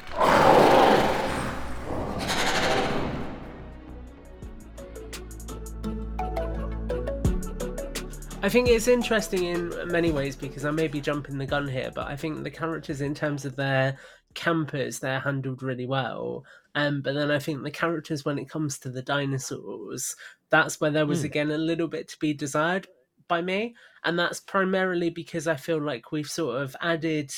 I 8.44 8.50
think 8.50 8.68
it's 8.68 8.90
interesting 8.90 9.46
in 9.46 9.74
many 9.88 10.12
ways 10.12 10.36
because 10.36 10.66
I 10.66 10.72
may 10.72 10.90
be 10.90 11.00
jumping 11.00 11.38
the 11.38 11.46
gun 11.46 11.66
here, 11.66 11.92
but 11.96 12.08
I 12.08 12.18
think 12.18 12.44
the 12.44 12.52
characters, 12.52 13.00
in 13.00 13.16
terms 13.16 13.46
of 13.46 13.56
their 13.56 13.98
campers, 14.34 15.00
they're 15.00 15.22
handled 15.22 15.64
really 15.64 15.86
well. 15.86 16.44
Um, 16.76 17.02
but 17.02 17.14
then 17.14 17.32
I 17.32 17.40
think 17.40 17.64
the 17.64 17.72
characters, 17.72 18.26
when 18.26 18.38
it 18.38 18.50
comes 18.50 18.78
to 18.80 18.90
the 18.90 19.02
dinosaurs, 19.02 20.18
that's 20.50 20.82
where 20.82 20.92
there 20.92 21.06
was 21.06 21.22
Hmm. 21.22 21.28
again 21.28 21.52
a 21.52 21.58
little 21.58 21.88
bit 21.88 22.10
to 22.10 22.20
be 22.20 22.34
desired 22.34 22.86
by 23.30 23.42
me, 23.42 23.76
and 24.04 24.20
that's 24.20 24.42
primarily 24.42 25.10
because 25.10 25.48
I 25.48 25.56
feel 25.56 25.82
like 25.82 26.12
we've 26.12 26.28
sort 26.28 26.62
of 26.62 26.76
added 26.82 27.32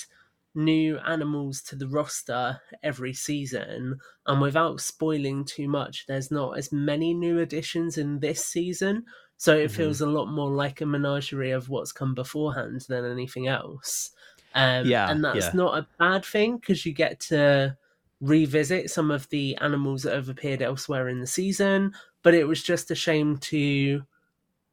new 0.56 0.98
animals 1.00 1.62
to 1.62 1.76
the 1.76 1.88
roster 1.88 2.60
every 2.82 3.14
season, 3.14 4.00
and 4.26 4.42
without 4.42 4.82
spoiling 4.82 5.46
too 5.46 5.68
much, 5.68 6.06
there's 6.08 6.32
not 6.32 6.58
as 6.58 6.72
many 6.72 7.14
new 7.14 7.38
additions 7.40 8.00
in 8.00 8.20
this 8.22 8.44
season. 8.44 9.06
So 9.38 9.56
it 9.56 9.70
Mhm. 9.70 9.76
feels 9.76 10.02
a 10.02 10.08
lot 10.08 10.28
more 10.28 10.50
like 10.50 10.82
a 10.82 10.86
menagerie 10.86 11.52
of 11.52 11.70
what's 11.70 11.92
come 11.92 12.14
beforehand 12.16 12.82
than 12.88 13.06
anything 13.06 13.48
else. 13.48 14.12
Um, 14.54 14.88
Yeah, 14.88 15.08
and 15.08 15.24
that's 15.24 15.36
yeah. 15.38 15.54
not 15.54 15.78
a 15.78 15.88
bad 16.00 16.24
thing 16.26 16.58
because 16.58 16.86
you 16.86 16.94
get 16.94 17.20
to 17.22 17.78
revisit 18.22 18.90
some 18.90 19.12
of 19.12 19.28
the 19.30 19.56
animals 19.58 20.04
that 20.04 20.16
have 20.16 20.30
appeared 20.30 20.62
elsewhere 20.62 21.10
in 21.10 21.20
the 21.20 21.28
season. 21.28 21.94
But 22.24 22.34
it 22.34 22.48
was 22.48 22.64
just 22.64 22.92
a 22.92 22.96
shame 22.96 23.38
to 23.40 24.04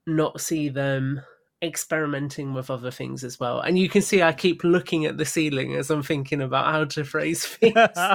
not 0.06 0.40
see 0.40 0.68
them 0.68 1.20
experimenting 1.62 2.54
with 2.54 2.70
other 2.70 2.90
things 2.90 3.22
as 3.24 3.38
well. 3.40 3.60
And 3.60 3.78
you 3.78 3.88
can 3.88 4.02
see 4.02 4.22
I 4.22 4.32
keep 4.32 4.64
looking 4.64 5.06
at 5.06 5.16
the 5.16 5.24
ceiling 5.24 5.74
as 5.76 5.90
I'm 5.90 6.02
thinking 6.02 6.40
about 6.42 6.72
how 6.72 6.84
to 6.86 7.04
phrase 7.04 7.46
things. 7.46 8.10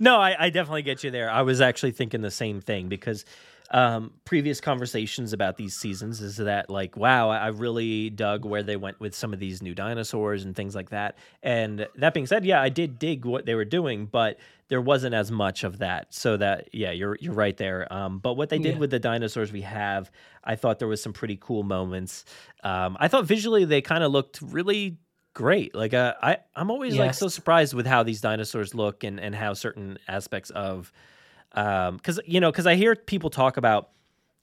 no, 0.00 0.16
I, 0.20 0.46
I 0.46 0.50
definitely 0.50 0.82
get 0.82 1.02
you 1.04 1.10
there. 1.10 1.30
I 1.30 1.42
was 1.42 1.60
actually 1.60 1.92
thinking 1.92 2.20
the 2.20 2.30
same 2.30 2.60
thing 2.60 2.88
because 2.88 3.24
um, 3.70 4.12
previous 4.24 4.60
conversations 4.60 5.32
about 5.32 5.56
these 5.56 5.74
seasons 5.74 6.20
is 6.20 6.36
that 6.36 6.68
like, 6.68 6.96
wow, 6.96 7.30
I 7.30 7.48
really 7.48 8.10
dug 8.10 8.44
where 8.44 8.62
they 8.62 8.76
went 8.76 9.00
with 9.00 9.14
some 9.14 9.32
of 9.32 9.40
these 9.40 9.62
new 9.62 9.74
dinosaurs 9.74 10.44
and 10.44 10.54
things 10.54 10.74
like 10.74 10.90
that. 10.90 11.16
And 11.42 11.86
that 11.96 12.14
being 12.14 12.26
said, 12.26 12.44
yeah, 12.44 12.60
I 12.60 12.68
did 12.68 12.98
dig 12.98 13.24
what 13.24 13.46
they 13.46 13.54
were 13.54 13.64
doing, 13.64 14.06
but 14.06 14.38
there 14.68 14.80
wasn't 14.80 15.14
as 15.14 15.30
much 15.30 15.64
of 15.64 15.78
that. 15.78 16.12
So 16.12 16.36
that 16.36 16.68
yeah, 16.72 16.90
you're 16.90 17.16
you're 17.20 17.34
right 17.34 17.56
there. 17.56 17.90
Um, 17.92 18.18
but 18.18 18.34
what 18.34 18.48
they 18.50 18.58
did 18.58 18.74
Yeah. 18.74 18.80
with 18.80 18.90
the 18.90 18.98
dinosaurs 18.98 19.50
we 19.52 19.62
have, 19.62 20.10
I 20.42 20.56
thought 20.56 20.78
there 20.78 20.88
was 20.88 21.02
some 21.02 21.12
pretty 21.12 21.38
cool 21.40 21.62
moments. 21.62 22.24
Um, 22.62 22.96
I 23.00 23.08
thought 23.08 23.24
visually 23.24 23.64
they 23.64 23.80
kind 23.82 24.04
of 24.04 24.12
looked 24.12 24.40
really 24.42 24.98
great. 25.32 25.74
Like 25.74 25.94
uh, 25.94 26.14
I 26.22 26.38
I'm 26.54 26.70
always 26.70 26.96
like 26.96 27.14
so 27.14 27.28
surprised 27.28 27.74
with 27.74 27.86
how 27.86 28.02
these 28.02 28.20
dinosaurs 28.20 28.74
look 28.74 29.04
and 29.04 29.18
and 29.18 29.34
how 29.34 29.54
certain 29.54 29.98
aspects 30.06 30.50
of 30.50 30.92
um 31.54 31.98
cuz 31.98 32.20
you 32.26 32.40
know 32.40 32.52
cuz 32.52 32.66
I 32.66 32.74
hear 32.74 32.94
people 32.94 33.30
talk 33.30 33.56
about 33.56 33.90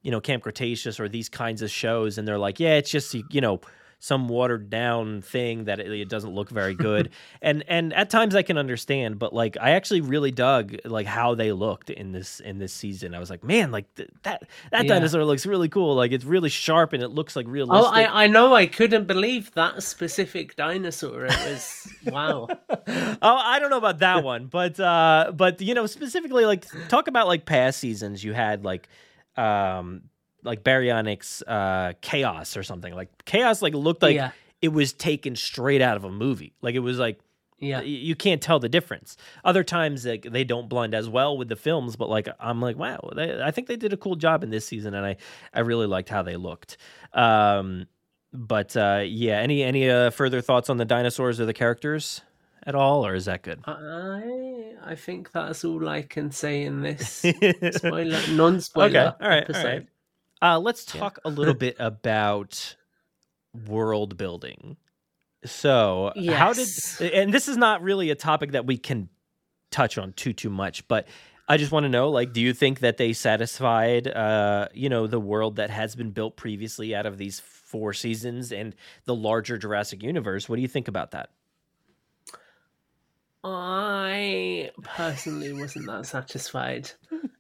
you 0.01 0.11
know 0.11 0.21
Camp 0.21 0.43
Cretaceous 0.43 0.99
or 0.99 1.07
these 1.07 1.29
kinds 1.29 1.61
of 1.61 1.71
shows 1.71 2.17
and 2.17 2.27
they're 2.27 2.39
like 2.39 2.59
yeah 2.59 2.75
it's 2.75 2.89
just 2.89 3.15
you 3.29 3.41
know 3.41 3.61
some 4.03 4.27
watered 4.27 4.69
down 4.69 5.21
thing 5.21 5.65
that 5.65 5.79
it, 5.79 5.89
it 5.91 6.09
doesn't 6.09 6.33
look 6.33 6.49
very 6.49 6.73
good 6.73 7.11
and 7.41 7.63
and 7.67 7.93
at 7.93 8.09
times 8.09 8.33
I 8.35 8.41
can 8.41 8.57
understand 8.57 9.19
but 9.19 9.31
like 9.31 9.55
I 9.61 9.71
actually 9.71 10.01
really 10.01 10.31
dug 10.31 10.75
like 10.85 11.05
how 11.05 11.35
they 11.35 11.51
looked 11.51 11.89
in 11.91 12.11
this 12.11 12.39
in 12.39 12.57
this 12.57 12.73
season 12.73 13.13
I 13.13 13.19
was 13.19 13.29
like 13.29 13.43
man 13.43 13.71
like 13.71 13.93
th- 13.95 14.09
that 14.23 14.41
that 14.71 14.85
Yeah. 14.85 14.95
dinosaur 14.95 15.23
looks 15.23 15.45
really 15.45 15.69
cool 15.69 15.93
like 15.95 16.11
it's 16.11 16.25
really 16.25 16.49
sharp 16.49 16.93
and 16.93 17.03
it 17.03 17.09
looks 17.09 17.35
like 17.35 17.45
Oh, 17.45 17.49
realistic 17.51 17.93
I, 17.95 18.23
I 18.23 18.27
know. 18.27 18.55
I 18.55 18.65
couldn't 18.65 19.05
believe 19.05 19.51
that 19.53 19.83
specific 19.83 20.55
dinosaur. 20.55 21.25
It 21.25 21.37
was 21.45 21.87
wow. 22.05 22.47
oh, 22.69 23.17
I 23.21 23.59
don't 23.59 23.69
know 23.69 23.77
about 23.77 23.99
that 23.99 24.23
one, 24.33 24.47
but 24.47 24.79
uh, 24.79 25.31
but 25.35 25.61
you 25.61 25.75
know, 25.75 25.85
specifically 25.85 26.45
like 26.45 26.65
talk 26.89 27.07
about 27.07 27.27
like 27.27 27.45
past 27.45 27.79
seasons. 27.79 28.23
You 28.23 28.33
had 28.33 28.65
like 28.65 28.89
um 29.37 30.01
like 30.43 30.63
Baryonyx 30.63 31.43
uh 31.47 31.93
Chaos 32.01 32.55
or 32.57 32.63
something. 32.63 32.93
Like 32.93 33.09
Chaos 33.25 33.61
like 33.61 33.73
looked 33.73 34.01
like 34.01 34.15
Yeah. 34.15 34.31
it 34.61 34.69
was 34.69 34.93
taken 34.93 35.35
straight 35.35 35.81
out 35.81 35.97
of 35.97 36.03
a 36.03 36.11
movie. 36.11 36.53
Like 36.61 36.75
it 36.75 36.79
was 36.79 36.97
like 36.99 37.19
Yeah. 37.59 37.81
you 37.81 38.15
can't 38.15 38.41
tell 38.41 38.59
the 38.59 38.69
difference. 38.69 39.17
Other 39.45 39.63
times 39.63 40.05
like 40.05 40.23
they 40.23 40.43
don't 40.43 40.67
blend 40.69 40.93
as 40.95 41.07
well 41.07 41.37
with 41.37 41.47
the 41.49 41.55
films, 41.55 41.95
but 41.95 42.09
like 42.09 42.27
I'm 42.39 42.59
like, 42.61 42.77
wow, 42.77 42.99
they, 43.15 43.41
I 43.41 43.51
think 43.51 43.67
they 43.67 43.75
did 43.75 43.93
a 43.93 43.97
cool 43.97 44.15
job 44.15 44.43
in 44.43 44.49
this 44.49 44.65
season, 44.65 44.93
and 44.95 45.05
I 45.05 45.17
I 45.53 45.59
really 45.61 45.87
liked 45.87 46.09
how 46.09 46.23
they 46.23 46.35
looked. 46.37 46.77
Um, 47.13 47.85
but 48.33 48.75
uh, 48.77 49.03
yeah, 49.05 49.39
any 49.39 49.61
any 49.61 49.89
uh, 49.89 50.09
further 50.09 50.41
thoughts 50.41 50.69
on 50.69 50.77
the 50.77 50.85
dinosaurs 50.85 51.39
or 51.39 51.45
the 51.45 51.53
characters 51.53 52.21
at 52.65 52.75
all, 52.75 53.05
or 53.05 53.13
is 53.13 53.25
that 53.25 53.41
good? 53.43 53.59
I 53.65 54.73
I 54.83 54.95
think 54.95 55.31
that's 55.31 55.63
all 55.65 55.87
I 55.89 56.01
can 56.03 56.31
say 56.31 56.63
in 56.63 56.81
this 56.81 57.07
spoiler 57.71 58.19
non-spoiler 58.31 58.87
okay, 58.87 58.99
all 59.21 59.29
right, 59.29 59.43
episode. 59.43 59.59
all 59.59 59.65
right. 59.73 59.87
Uh, 60.41 60.59
let's 60.59 60.93
Yeah. 60.93 61.01
talk 61.01 61.19
a 61.23 61.29
little 61.39 61.53
bit 61.53 61.75
about 61.79 62.75
world 63.67 64.17
building. 64.17 64.77
So, 65.43 66.13
how 66.29 66.53
did 66.53 66.67
and 66.99 67.33
this 67.33 67.47
is 67.47 67.57
not 67.57 67.81
really 67.81 68.11
a 68.11 68.15
topic 68.15 68.51
that 68.51 68.65
we 68.67 68.77
can 68.77 69.09
touch 69.71 69.97
on 69.97 70.13
too 70.13 70.33
too 70.33 70.49
much, 70.49 70.87
but 70.87 71.07
I 71.47 71.57
just 71.57 71.71
want 71.71 71.85
to 71.85 71.89
know 71.89 72.09
like 72.09 72.31
do 72.31 72.41
you 72.41 72.53
think 72.53 72.79
that 72.81 72.97
they 72.97 73.11
satisfied 73.13 74.07
uh 74.07 74.67
you 74.73 74.87
know 74.89 75.07
the 75.07 75.19
world 75.19 75.55
that 75.55 75.69
has 75.71 75.95
been 75.95 76.11
built 76.11 76.37
previously 76.37 76.93
out 76.93 77.05
of 77.07 77.17
these 77.17 77.39
four 77.39 77.91
seasons 77.93 78.51
and 78.51 78.75
the 79.05 79.15
larger 79.15 79.57
Jurassic 79.57 80.03
universe? 80.03 80.47
What 80.47 80.57
do 80.57 80.61
you 80.61 80.67
think 80.67 80.87
about 80.87 81.11
that? 81.11 81.31
I 83.43 84.71
personally 84.83 85.51
wasn't 85.53 85.87
that 85.87 86.05
satisfied. 86.05 86.91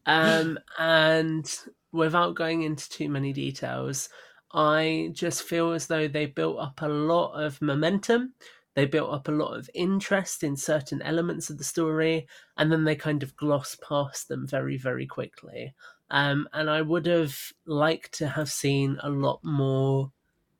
Um, 0.05 0.57
and 0.79 1.45
without 1.91 2.35
going 2.35 2.63
into 2.63 2.89
too 2.89 3.09
many 3.09 3.33
details, 3.33 4.09
I 4.53 5.11
just 5.13 5.43
feel 5.43 5.71
as 5.71 5.87
though 5.87 6.07
they 6.07 6.25
built 6.25 6.59
up 6.59 6.81
a 6.81 6.87
lot 6.87 7.33
of 7.33 7.61
momentum. 7.61 8.33
They 8.73 8.85
built 8.85 9.13
up 9.13 9.27
a 9.27 9.31
lot 9.31 9.57
of 9.57 9.69
interest 9.73 10.43
in 10.43 10.55
certain 10.55 11.01
elements 11.01 11.49
of 11.49 11.57
the 11.57 11.63
story, 11.63 12.27
and 12.57 12.71
then 12.71 12.83
they 12.83 12.95
kind 12.95 13.21
of 13.23 13.35
gloss 13.35 13.77
past 13.87 14.27
them 14.27 14.47
very, 14.47 14.77
very 14.77 15.05
quickly. 15.05 15.73
Um, 16.09 16.47
and 16.53 16.69
I 16.69 16.81
would 16.81 17.05
have 17.05 17.37
liked 17.65 18.13
to 18.15 18.27
have 18.27 18.49
seen 18.49 18.97
a 19.01 19.09
lot 19.09 19.39
more 19.43 20.11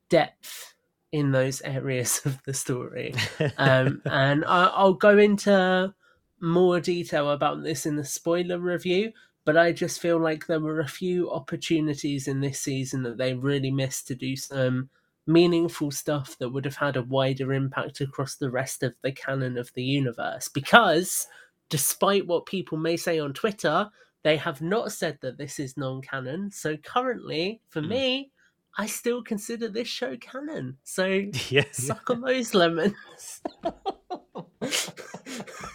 depth 0.10 0.76
in 1.12 1.32
those 1.32 1.62
areas 1.62 2.22
of 2.26 2.42
the 2.46 2.54
story. 2.54 3.14
Um, 3.58 4.02
and 4.06 4.46
I, 4.46 4.68
I'll 4.68 4.94
go 4.94 5.18
into 5.18 5.94
more 6.40 6.80
detail 6.80 7.30
about 7.32 7.64
this 7.64 7.86
in 7.86 7.96
the 7.96 8.06
spoiler 8.06 8.60
review, 8.60 9.12
but 9.46 9.58
I 9.58 9.72
just 9.72 10.00
feel 10.00 10.20
like 10.20 10.46
there 10.46 10.60
were 10.60 10.80
a 10.80 10.88
few 10.88 11.32
opportunities 11.32 12.28
in 12.28 12.42
this 12.42 12.60
season 12.60 13.04
that 13.04 13.18
they 13.18 13.34
really 13.34 13.72
missed 13.72 14.08
to 14.08 14.16
do 14.16 14.36
some 14.36 14.90
meaningful 15.28 15.92
stuff 15.92 16.38
that 16.40 16.50
would 16.50 16.66
have 16.66 16.76
had 16.76 16.96
a 16.96 17.04
wider 17.04 17.54
impact 17.54 18.02
across 18.02 18.36
the 18.36 18.52
rest 18.52 18.84
of 18.84 18.94
the 19.02 19.12
canon 19.12 19.58
of 19.58 19.72
the 19.74 19.84
universe. 19.84 20.48
Because, 20.48 21.28
despite 21.70 22.28
what 22.28 22.46
people 22.46 22.78
may 22.78 22.98
say 22.98 23.20
on 23.20 23.34
Twitter, 23.34 23.90
they 24.24 24.38
have 24.38 24.62
not 24.62 24.92
said 24.92 25.18
that 25.22 25.38
this 25.38 25.60
is 25.60 25.78
non 25.78 26.02
canon. 26.02 26.52
So, 26.52 26.78
currently, 26.78 27.62
for 27.70 27.82
mm. 27.82 27.90
me, 27.90 28.32
I 28.78 28.86
still 28.86 29.24
consider 29.24 29.68
this 29.68 29.88
show 29.88 30.16
canon. 30.18 30.78
So, 30.84 31.06
yeah. 31.50 31.66
suck 31.72 32.10
on 32.10 32.22
those 32.22 32.54
lemons. 32.54 33.42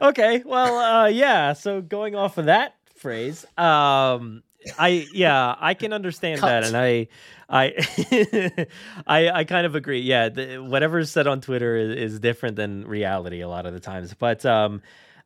okay, 0.00 0.42
well, 0.44 0.78
uh, 0.78 1.06
yeah. 1.08 1.52
So 1.52 1.80
going 1.80 2.14
off 2.14 2.38
of 2.38 2.46
that 2.46 2.74
phrase, 2.94 3.44
um, 3.56 4.42
I 4.78 5.06
yeah, 5.12 5.54
I 5.58 5.74
can 5.74 5.92
understand 5.92 6.40
Cut. 6.40 6.48
that, 6.48 6.64
and 6.64 6.76
I, 6.76 7.08
I, 7.48 8.66
I, 9.06 9.30
I 9.40 9.44
kind 9.44 9.66
of 9.66 9.74
agree. 9.74 10.00
Yeah, 10.00 10.28
the, 10.28 10.58
whatever's 10.58 11.10
said 11.10 11.26
on 11.26 11.40
Twitter 11.40 11.76
is, 11.76 12.12
is, 12.12 12.20
different 12.20 12.56
than 12.56 12.86
reality 12.86 13.40
a 13.40 13.48
lot 13.48 13.66
of 13.66 13.72
the 13.72 13.80
times. 13.80 14.14
But 14.14 14.44
um, 14.44 14.82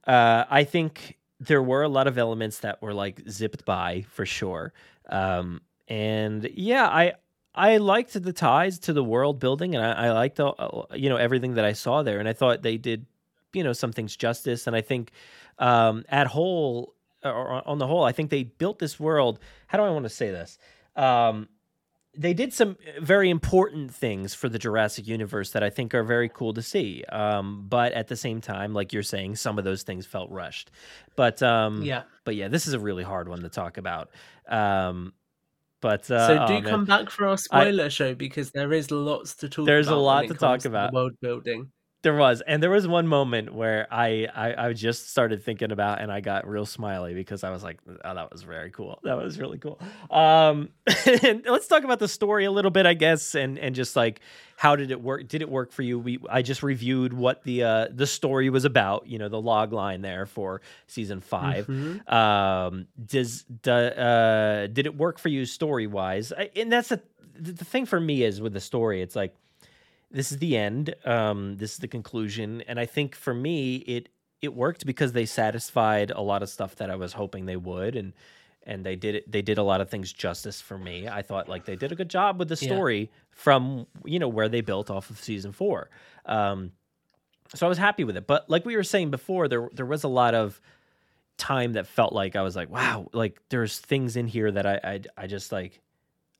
uh, 0.06 0.44
I 0.50 0.64
think 0.64 1.18
there 1.38 1.62
were 1.62 1.82
a 1.82 1.88
lot 1.88 2.06
of 2.06 2.18
elements 2.18 2.58
that 2.60 2.82
were 2.82 2.94
like 2.94 3.22
zipped 3.28 3.64
by 3.64 4.04
for 4.10 4.26
sure. 4.26 4.72
Um, 5.08 5.60
and 5.88 6.48
yeah, 6.54 6.86
I 6.86 7.14
I 7.54 7.78
liked 7.78 8.22
the 8.22 8.32
ties 8.32 8.78
to 8.80 8.92
the 8.92 9.02
world 9.02 9.40
building, 9.40 9.74
and 9.74 9.84
I, 9.84 10.06
I 10.06 10.12
liked 10.12 10.36
the 10.36 10.48
uh, 10.48 10.84
you 10.94 11.08
know 11.08 11.16
everything 11.16 11.54
that 11.54 11.64
I 11.64 11.72
saw 11.72 12.02
there, 12.02 12.18
and 12.18 12.28
I 12.28 12.32
thought 12.32 12.62
they 12.62 12.76
did 12.76 13.06
you 13.52 13.64
know 13.64 13.72
some 13.72 13.92
things 13.92 14.16
justice, 14.16 14.66
and 14.66 14.76
I 14.76 14.80
think 14.80 15.12
um, 15.58 16.04
at 16.08 16.26
whole 16.26 16.94
or 17.24 17.66
on 17.68 17.78
the 17.78 17.86
whole, 17.86 18.04
I 18.04 18.12
think 18.12 18.30
they 18.30 18.44
built 18.44 18.78
this 18.78 18.98
world. 18.98 19.38
How 19.66 19.78
do 19.78 19.84
I 19.84 19.90
want 19.90 20.04
to 20.04 20.10
say 20.10 20.30
this? 20.30 20.58
Um, 20.96 21.48
they 22.16 22.34
did 22.34 22.52
some 22.52 22.76
very 23.00 23.30
important 23.30 23.94
things 23.94 24.34
for 24.34 24.48
the 24.48 24.58
Jurassic 24.58 25.06
universe 25.06 25.52
that 25.52 25.62
I 25.62 25.70
think 25.70 25.94
are 25.94 26.02
very 26.02 26.28
cool 26.28 26.52
to 26.54 26.62
see. 26.62 27.04
Um, 27.04 27.66
but 27.68 27.92
at 27.92 28.08
the 28.08 28.16
same 28.16 28.40
time, 28.40 28.74
like 28.74 28.92
you're 28.92 29.02
saying, 29.02 29.36
some 29.36 29.58
of 29.58 29.64
those 29.64 29.84
things 29.84 30.06
felt 30.06 30.30
rushed. 30.30 30.70
But 31.14 31.42
um, 31.42 31.82
yeah, 31.82 32.02
but 32.24 32.34
yeah, 32.34 32.48
this 32.48 32.66
is 32.66 32.72
a 32.72 32.80
really 32.80 33.04
hard 33.04 33.28
one 33.28 33.42
to 33.42 33.48
talk 33.48 33.78
about. 33.78 34.10
Um, 34.48 35.12
but 35.80 36.10
uh, 36.10 36.26
so 36.26 36.46
do 36.46 36.66
oh, 36.66 36.68
come 36.68 36.84
back 36.84 37.10
for 37.10 37.26
our 37.26 37.38
spoiler 37.38 37.84
I, 37.84 37.88
show 37.88 38.14
because 38.14 38.50
there 38.50 38.72
is 38.72 38.90
lots 38.90 39.36
to 39.36 39.48
talk. 39.48 39.66
There's 39.66 39.88
a 39.88 39.96
lot 39.96 40.26
to 40.28 40.34
talk 40.34 40.64
about. 40.64 40.92
world 40.92 41.14
building. 41.20 41.70
There 42.02 42.14
was, 42.14 42.42
and 42.46 42.62
there 42.62 42.70
was 42.70 42.88
one 42.88 43.06
moment 43.06 43.52
where 43.54 43.86
I, 43.90 44.26
I, 44.34 44.68
I 44.68 44.72
just 44.72 45.10
started 45.10 45.44
thinking 45.44 45.70
about, 45.70 46.00
and 46.00 46.10
I 46.10 46.20
got 46.20 46.48
real 46.48 46.64
smiley 46.64 47.12
because 47.12 47.44
I 47.44 47.50
was 47.50 47.62
like, 47.62 47.78
"Oh, 48.04 48.14
that 48.14 48.32
was 48.32 48.42
very 48.42 48.70
cool. 48.70 48.98
That 49.04 49.18
was 49.18 49.38
really 49.38 49.58
cool." 49.58 49.78
Um, 50.10 50.70
let's 51.06 51.68
talk 51.68 51.84
about 51.84 51.98
the 51.98 52.08
story 52.08 52.46
a 52.46 52.50
little 52.50 52.70
bit, 52.70 52.86
I 52.86 52.94
guess, 52.94 53.34
and 53.34 53.58
and 53.58 53.74
just 53.74 53.96
like 53.96 54.20
how 54.56 54.76
did 54.76 54.90
it 54.90 55.00
work? 55.00 55.26
Did 55.26 55.40
it 55.40 55.48
work 55.48 55.72
for 55.72 55.80
you? 55.80 55.98
We 55.98 56.18
I 56.28 56.42
just 56.42 56.62
reviewed 56.62 57.12
what 57.12 57.44
the 57.44 57.64
uh, 57.64 57.88
the 57.90 58.06
story 58.06 58.50
was 58.50 58.66
about. 58.66 59.06
You 59.06 59.18
know, 59.18 59.30
the 59.30 59.40
log 59.40 59.72
line 59.72 60.02
there 60.02 60.26
for 60.26 60.60
season 60.86 61.20
5 61.20 61.66
mm-hmm. 61.66 62.14
Um, 62.14 62.86
does 63.02 63.44
do, 63.44 63.70
uh, 63.70 64.66
did 64.66 64.84
it 64.84 64.96
work 64.96 65.18
for 65.18 65.28
you 65.28 65.46
story 65.46 65.86
wise? 65.86 66.32
And 66.54 66.70
that's 66.70 66.90
the 66.90 67.00
the 67.40 67.64
thing 67.64 67.86
for 67.86 67.98
me 67.98 68.22
is 68.22 68.40
with 68.40 68.52
the 68.52 68.60
story, 68.60 69.00
it's 69.02 69.16
like 69.16 69.34
this 70.10 70.32
is 70.32 70.38
the 70.38 70.56
end. 70.56 70.94
Um, 71.04 71.56
this 71.56 71.72
is 71.72 71.78
the 71.78 71.88
conclusion, 71.88 72.62
and 72.66 72.80
I 72.80 72.86
think 72.86 73.14
for 73.14 73.34
me, 73.34 73.76
it 73.76 74.08
it 74.40 74.54
worked 74.54 74.86
because 74.86 75.12
they 75.12 75.26
satisfied 75.26 76.10
a 76.10 76.20
lot 76.20 76.42
of 76.42 76.48
stuff 76.48 76.76
that 76.76 76.90
I 76.90 76.96
was 76.96 77.12
hoping 77.12 77.46
they 77.46 77.56
would, 77.56 77.96
and 77.96 78.12
and 78.64 78.84
they 78.84 78.96
did 78.96 79.14
it. 79.16 79.30
They 79.30 79.42
did 79.42 79.58
a 79.58 79.62
lot 79.62 79.80
of 79.80 79.88
things 79.88 80.12
justice 80.12 80.60
for 80.60 80.78
me. 80.78 81.08
I 81.08 81.22
thought 81.22 81.48
like 81.48 81.64
they 81.64 81.76
did 81.76 81.92
a 81.92 81.94
good 81.94 82.10
job 82.10 82.38
with 82.38 82.48
the 82.48 82.56
story 82.56 83.00
yeah. 83.00 83.06
from 83.30 83.86
you 84.04 84.18
know 84.18 84.28
where 84.28 84.48
they 84.48 84.60
built 84.60 84.90
off 84.90 85.10
of 85.10 85.18
season 85.18 85.52
four. 85.52 85.90
Um, 86.26 86.72
so 87.54 87.66
I 87.66 87.68
was 87.68 87.78
happy 87.78 88.04
with 88.04 88.16
it. 88.16 88.26
But 88.26 88.48
like 88.48 88.64
we 88.64 88.76
were 88.76 88.84
saying 88.84 89.10
before, 89.10 89.48
there 89.48 89.68
there 89.72 89.86
was 89.86 90.04
a 90.04 90.08
lot 90.08 90.34
of 90.34 90.60
time 91.36 91.72
that 91.72 91.86
felt 91.86 92.12
like 92.12 92.36
I 92.36 92.42
was 92.42 92.54
like, 92.56 92.70
wow, 92.70 93.08
like 93.12 93.40
there's 93.48 93.78
things 93.78 94.16
in 94.16 94.26
here 94.26 94.50
that 94.50 94.66
I 94.66 94.80
I, 94.84 95.00
I 95.16 95.26
just 95.26 95.52
like 95.52 95.80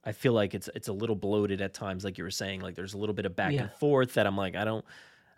I 0.04 0.12
feel 0.12 0.32
like 0.32 0.54
it's 0.54 0.68
it's 0.74 0.88
a 0.88 0.92
little 0.92 1.16
bloated 1.16 1.60
at 1.60 1.74
times, 1.74 2.04
like 2.04 2.18
you 2.18 2.24
were 2.24 2.30
saying. 2.30 2.60
Like 2.60 2.74
there's 2.74 2.94
a 2.94 2.98
little 2.98 3.14
bit 3.14 3.26
of 3.26 3.36
back 3.36 3.52
yeah. 3.52 3.62
and 3.62 3.72
forth 3.72 4.14
that 4.14 4.26
I'm 4.26 4.36
like, 4.36 4.56
I 4.56 4.64
don't, 4.64 4.84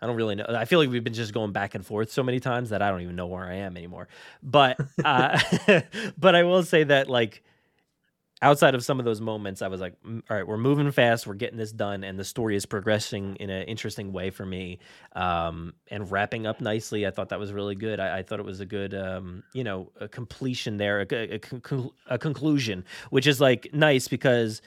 I 0.01 0.07
don't 0.07 0.15
really 0.15 0.35
know. 0.35 0.45
I 0.47 0.65
feel 0.65 0.79
like 0.79 0.89
we've 0.89 1.03
been 1.03 1.13
just 1.13 1.33
going 1.33 1.51
back 1.51 1.75
and 1.75 1.85
forth 1.85 2.11
so 2.11 2.23
many 2.23 2.39
times 2.39 2.69
that 2.69 2.81
I 2.81 2.89
don't 2.89 3.01
even 3.01 3.15
know 3.15 3.27
where 3.27 3.45
I 3.45 3.55
am 3.55 3.75
anymore. 3.77 4.07
But, 4.41 4.77
uh, 5.03 5.39
but 6.17 6.35
I 6.35 6.43
will 6.43 6.63
say 6.63 6.83
that 6.85 7.09
like 7.09 7.43
outside 8.43 8.75
of 8.75 8.83
some 8.83 8.99
of 8.99 9.05
those 9.05 9.21
moments, 9.21 9.61
I 9.61 9.69
was 9.69 9.79
like, 9.79 9.95
all 10.05 10.21
right, 10.29 10.45
we're 10.45 10.57
moving 10.57 10.91
fast, 10.91 11.25
we're 11.25 11.33
getting 11.33 11.57
this 11.57 11.71
done, 11.71 12.03
and 12.03 12.19
the 12.19 12.25
story 12.25 12.57
is 12.57 12.65
progressing 12.65 13.37
in 13.37 13.49
an 13.49 13.63
interesting 13.67 14.11
way 14.11 14.29
for 14.31 14.45
me, 14.45 14.79
um, 15.15 15.73
and 15.89 16.11
wrapping 16.11 16.45
up 16.45 16.59
nicely. 16.59 17.07
I 17.07 17.11
thought 17.11 17.29
that 17.29 17.39
was 17.39 17.53
really 17.53 17.75
good. 17.75 18.01
I, 18.01 18.19
I 18.19 18.23
thought 18.23 18.41
it 18.41 18.45
was 18.45 18.59
a 18.59 18.65
good, 18.65 18.93
um, 18.93 19.43
you 19.53 19.63
know, 19.63 19.91
a 19.99 20.09
completion 20.09 20.75
there, 20.75 20.99
a, 21.01 21.07
a, 21.09 21.39
a, 22.07 22.17
conclusion, 22.17 22.83
which 23.11 23.27
is 23.27 23.39
like 23.39 23.69
nice 23.71 24.09
because, 24.09 24.61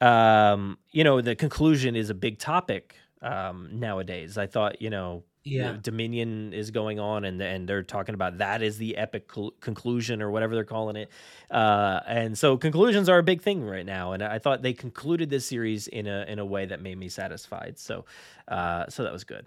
um, 0.00 0.78
you 0.90 1.04
know, 1.04 1.20
the 1.20 1.36
conclusion 1.36 1.96
is 1.96 2.08
a 2.08 2.14
big 2.14 2.38
topic 2.38 2.96
um, 3.20 3.68
nowadays. 3.74 4.38
I 4.38 4.46
thought, 4.46 4.80
you 4.80 4.88
know, 4.88 5.22
yeah. 5.46 5.76
Dominion 5.80 6.52
is 6.52 6.72
going 6.72 6.98
on, 6.98 7.24
and 7.24 7.40
and 7.40 7.68
they're 7.68 7.84
talking 7.84 8.14
about 8.16 8.38
that 8.38 8.62
is 8.62 8.78
the 8.78 8.96
epic 8.96 9.30
cl- 9.32 9.52
conclusion 9.60 10.20
or 10.20 10.30
whatever 10.30 10.56
they're 10.56 10.64
calling 10.64 10.96
it. 10.96 11.10
Uh, 11.50 12.00
and 12.06 12.36
so 12.36 12.56
conclusions 12.56 13.08
are 13.08 13.18
a 13.18 13.22
big 13.22 13.40
thing 13.40 13.64
right 13.64 13.86
now, 13.86 14.12
and 14.12 14.24
I 14.24 14.40
thought 14.40 14.62
they 14.62 14.72
concluded 14.72 15.30
this 15.30 15.46
series 15.46 15.86
in 15.86 16.08
a 16.08 16.24
in 16.26 16.40
a 16.40 16.44
way 16.44 16.66
that 16.66 16.82
made 16.82 16.98
me 16.98 17.08
satisfied. 17.08 17.78
So, 17.78 18.06
uh, 18.48 18.86
so 18.88 19.04
that 19.04 19.12
was 19.12 19.22
good. 19.22 19.46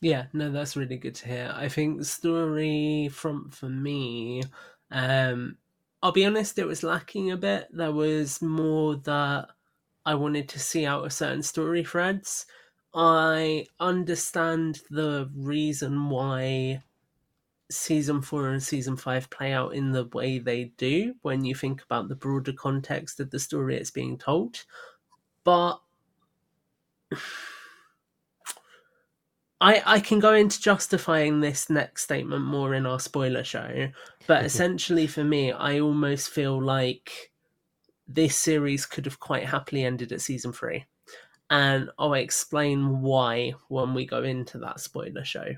Yeah, 0.00 0.26
no, 0.32 0.50
that's 0.50 0.76
really 0.76 0.96
good 0.96 1.14
to 1.16 1.28
hear. 1.28 1.52
I 1.54 1.68
think 1.68 2.04
story 2.04 3.10
from 3.12 3.50
for 3.50 3.68
me, 3.68 4.42
um, 4.90 5.56
I'll 6.02 6.12
be 6.12 6.26
honest, 6.26 6.58
it 6.58 6.66
was 6.66 6.82
lacking 6.82 7.30
a 7.30 7.36
bit. 7.36 7.68
There 7.70 7.92
was 7.92 8.42
more 8.42 8.96
that 8.96 9.50
I 10.04 10.14
wanted 10.16 10.48
to 10.48 10.58
see 10.58 10.84
out 10.84 11.04
of 11.04 11.12
certain 11.12 11.44
story 11.44 11.84
threads. 11.84 12.46
I 12.94 13.66
understand 13.78 14.80
the 14.90 15.30
reason 15.34 16.08
why 16.08 16.82
season 17.70 18.22
four 18.22 18.48
and 18.48 18.62
season 18.62 18.96
five 18.96 19.28
play 19.30 19.52
out 19.52 19.74
in 19.74 19.92
the 19.92 20.06
way 20.06 20.38
they 20.38 20.72
do 20.76 21.14
when 21.22 21.44
you 21.44 21.54
think 21.54 21.82
about 21.82 22.08
the 22.08 22.14
broader 22.14 22.52
context 22.52 23.20
of 23.20 23.30
the 23.30 23.38
story 23.38 23.76
it's 23.76 23.90
being 23.90 24.16
told. 24.16 24.64
But 25.44 25.80
I 29.60 29.82
I 29.84 30.00
can 30.00 30.18
go 30.18 30.34
into 30.34 30.60
justifying 30.60 31.40
this 31.40 31.68
next 31.68 32.04
statement 32.04 32.44
more 32.44 32.74
in 32.74 32.86
our 32.86 33.00
spoiler 33.00 33.44
show, 33.44 33.88
but 34.26 34.44
essentially 34.44 35.06
for 35.06 35.24
me, 35.24 35.52
I 35.52 35.80
almost 35.80 36.30
feel 36.30 36.62
like 36.62 37.32
this 38.06 38.38
series 38.38 38.86
could 38.86 39.04
have 39.04 39.20
quite 39.20 39.46
happily 39.46 39.84
ended 39.84 40.12
at 40.12 40.22
season 40.22 40.52
three 40.52 40.86
and 41.50 41.90
I'll 41.98 42.14
explain 42.14 43.00
why 43.00 43.54
when 43.68 43.94
we 43.94 44.06
go 44.06 44.22
into 44.22 44.58
that 44.58 44.80
spoiler 44.80 45.24
show. 45.24 45.54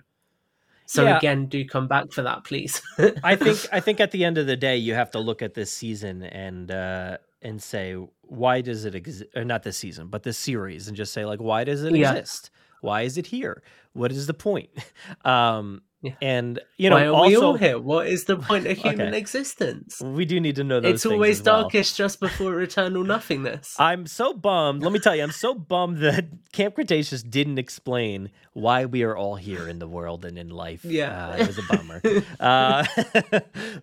So 0.87 1.05
yeah. 1.05 1.19
again, 1.19 1.47
do 1.47 1.65
come 1.65 1.87
back 1.87 2.11
for 2.11 2.23
that, 2.23 2.43
please. 2.43 2.83
I 3.23 3.37
think 3.37 3.67
I 3.71 3.79
think 3.79 4.01
at 4.01 4.11
the 4.11 4.25
end 4.25 4.39
of 4.39 4.47
the 4.47 4.57
day, 4.57 4.77
you 4.77 4.95
have 4.95 5.13
to 5.13 5.21
look 5.21 5.41
at 5.41 5.55
this 5.55 5.73
season 5.73 6.25
and 6.25 6.71
uh, 6.71 7.19
and 7.43 7.63
say 7.63 7.95
why 8.23 8.61
does 8.61 8.85
it 8.85 8.95
exist? 8.95 9.31
Not 9.37 9.63
this 9.63 9.77
season, 9.77 10.09
but 10.09 10.25
this 10.25 10.37
series, 10.37 10.89
and 10.89 10.97
just 10.97 11.13
say 11.13 11.25
like 11.25 11.41
why 11.41 11.63
does 11.63 11.85
it 11.85 11.95
yeah. 11.95 12.11
exist? 12.11 12.51
Why 12.81 13.03
is 13.03 13.19
it 13.19 13.27
here? 13.27 13.63
What 13.93 14.11
is 14.11 14.27
the 14.27 14.35
point? 14.35 14.71
Um, 15.25 15.83
Yeah. 16.03 16.13
And 16.23 16.59
you 16.79 16.89
know, 16.89 16.97
Why 16.97 17.05
are 17.07 17.11
also, 17.13 17.29
we 17.29 17.37
all 17.37 17.55
here? 17.57 17.79
What 17.79 18.07
is 18.07 18.25
the 18.25 18.37
point 18.39 18.67
of 18.67 18.79
human 18.79 19.09
Okay. 19.09 19.19
existence? 19.19 20.01
We 20.01 20.25
do 20.25 20.41
need 20.41 20.57
to 20.57 20.65
know 20.65 20.81
those 20.81 20.95
It's 20.95 21.03
things 21.03 21.13
always 21.13 21.41
as 21.41 21.47
well. 21.47 21.63
darkest 21.63 21.95
just 21.97 22.21
before 22.21 22.59
eternal 22.63 23.05
nothingness. 23.05 23.77
I'm 23.79 24.07
so 24.07 24.33
bummed. 24.33 24.83
Let 24.83 24.93
me 24.93 24.99
tell 24.99 25.15
you, 25.15 25.23
I'm 25.23 25.31
so 25.31 25.55
bummed 25.55 25.99
that 25.99 26.25
Camp 26.53 26.75
Cretaceous 26.77 27.23
didn't 27.23 27.59
explain 27.59 28.31
why 28.55 28.87
we 28.87 29.03
are 29.03 29.15
all 29.15 29.37
here 29.37 29.69
in 29.69 29.79
the 29.79 29.87
world 29.87 30.25
and 30.25 30.39
in 30.39 30.49
life. 30.49 30.85
Yeah. 30.87 31.29
uh, 31.29 31.37
it 31.37 31.47
was 31.47 31.59
a 31.59 31.63
bummer. 31.69 32.01
uh, 32.41 32.85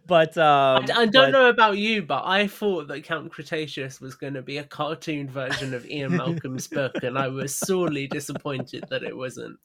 but 0.07 0.37
um, 0.37 0.85
I, 0.89 1.01
I 1.01 1.05
don't 1.05 1.11
but- 1.13 1.31
know 1.31 1.49
about 1.49 1.77
you, 1.77 2.01
but 2.01 2.23
I 2.25 2.47
thought 2.47 2.87
that 2.87 3.03
Camp 3.03 3.31
Cretaceous 3.31 4.01
was 4.01 4.15
going 4.15 4.33
to 4.33 4.41
be 4.41 4.57
a 4.57 4.63
cartoon 4.63 5.29
version 5.29 5.73
of 5.75 5.85
Ian 5.87 6.17
Malcolm's 6.17 6.67
book, 6.67 6.95
and 7.03 7.17
I 7.17 7.27
was 7.27 7.53
sorely 7.53 8.07
disappointed 8.07 8.85
that 8.89 9.03
it 9.03 9.15
wasn't. 9.15 9.59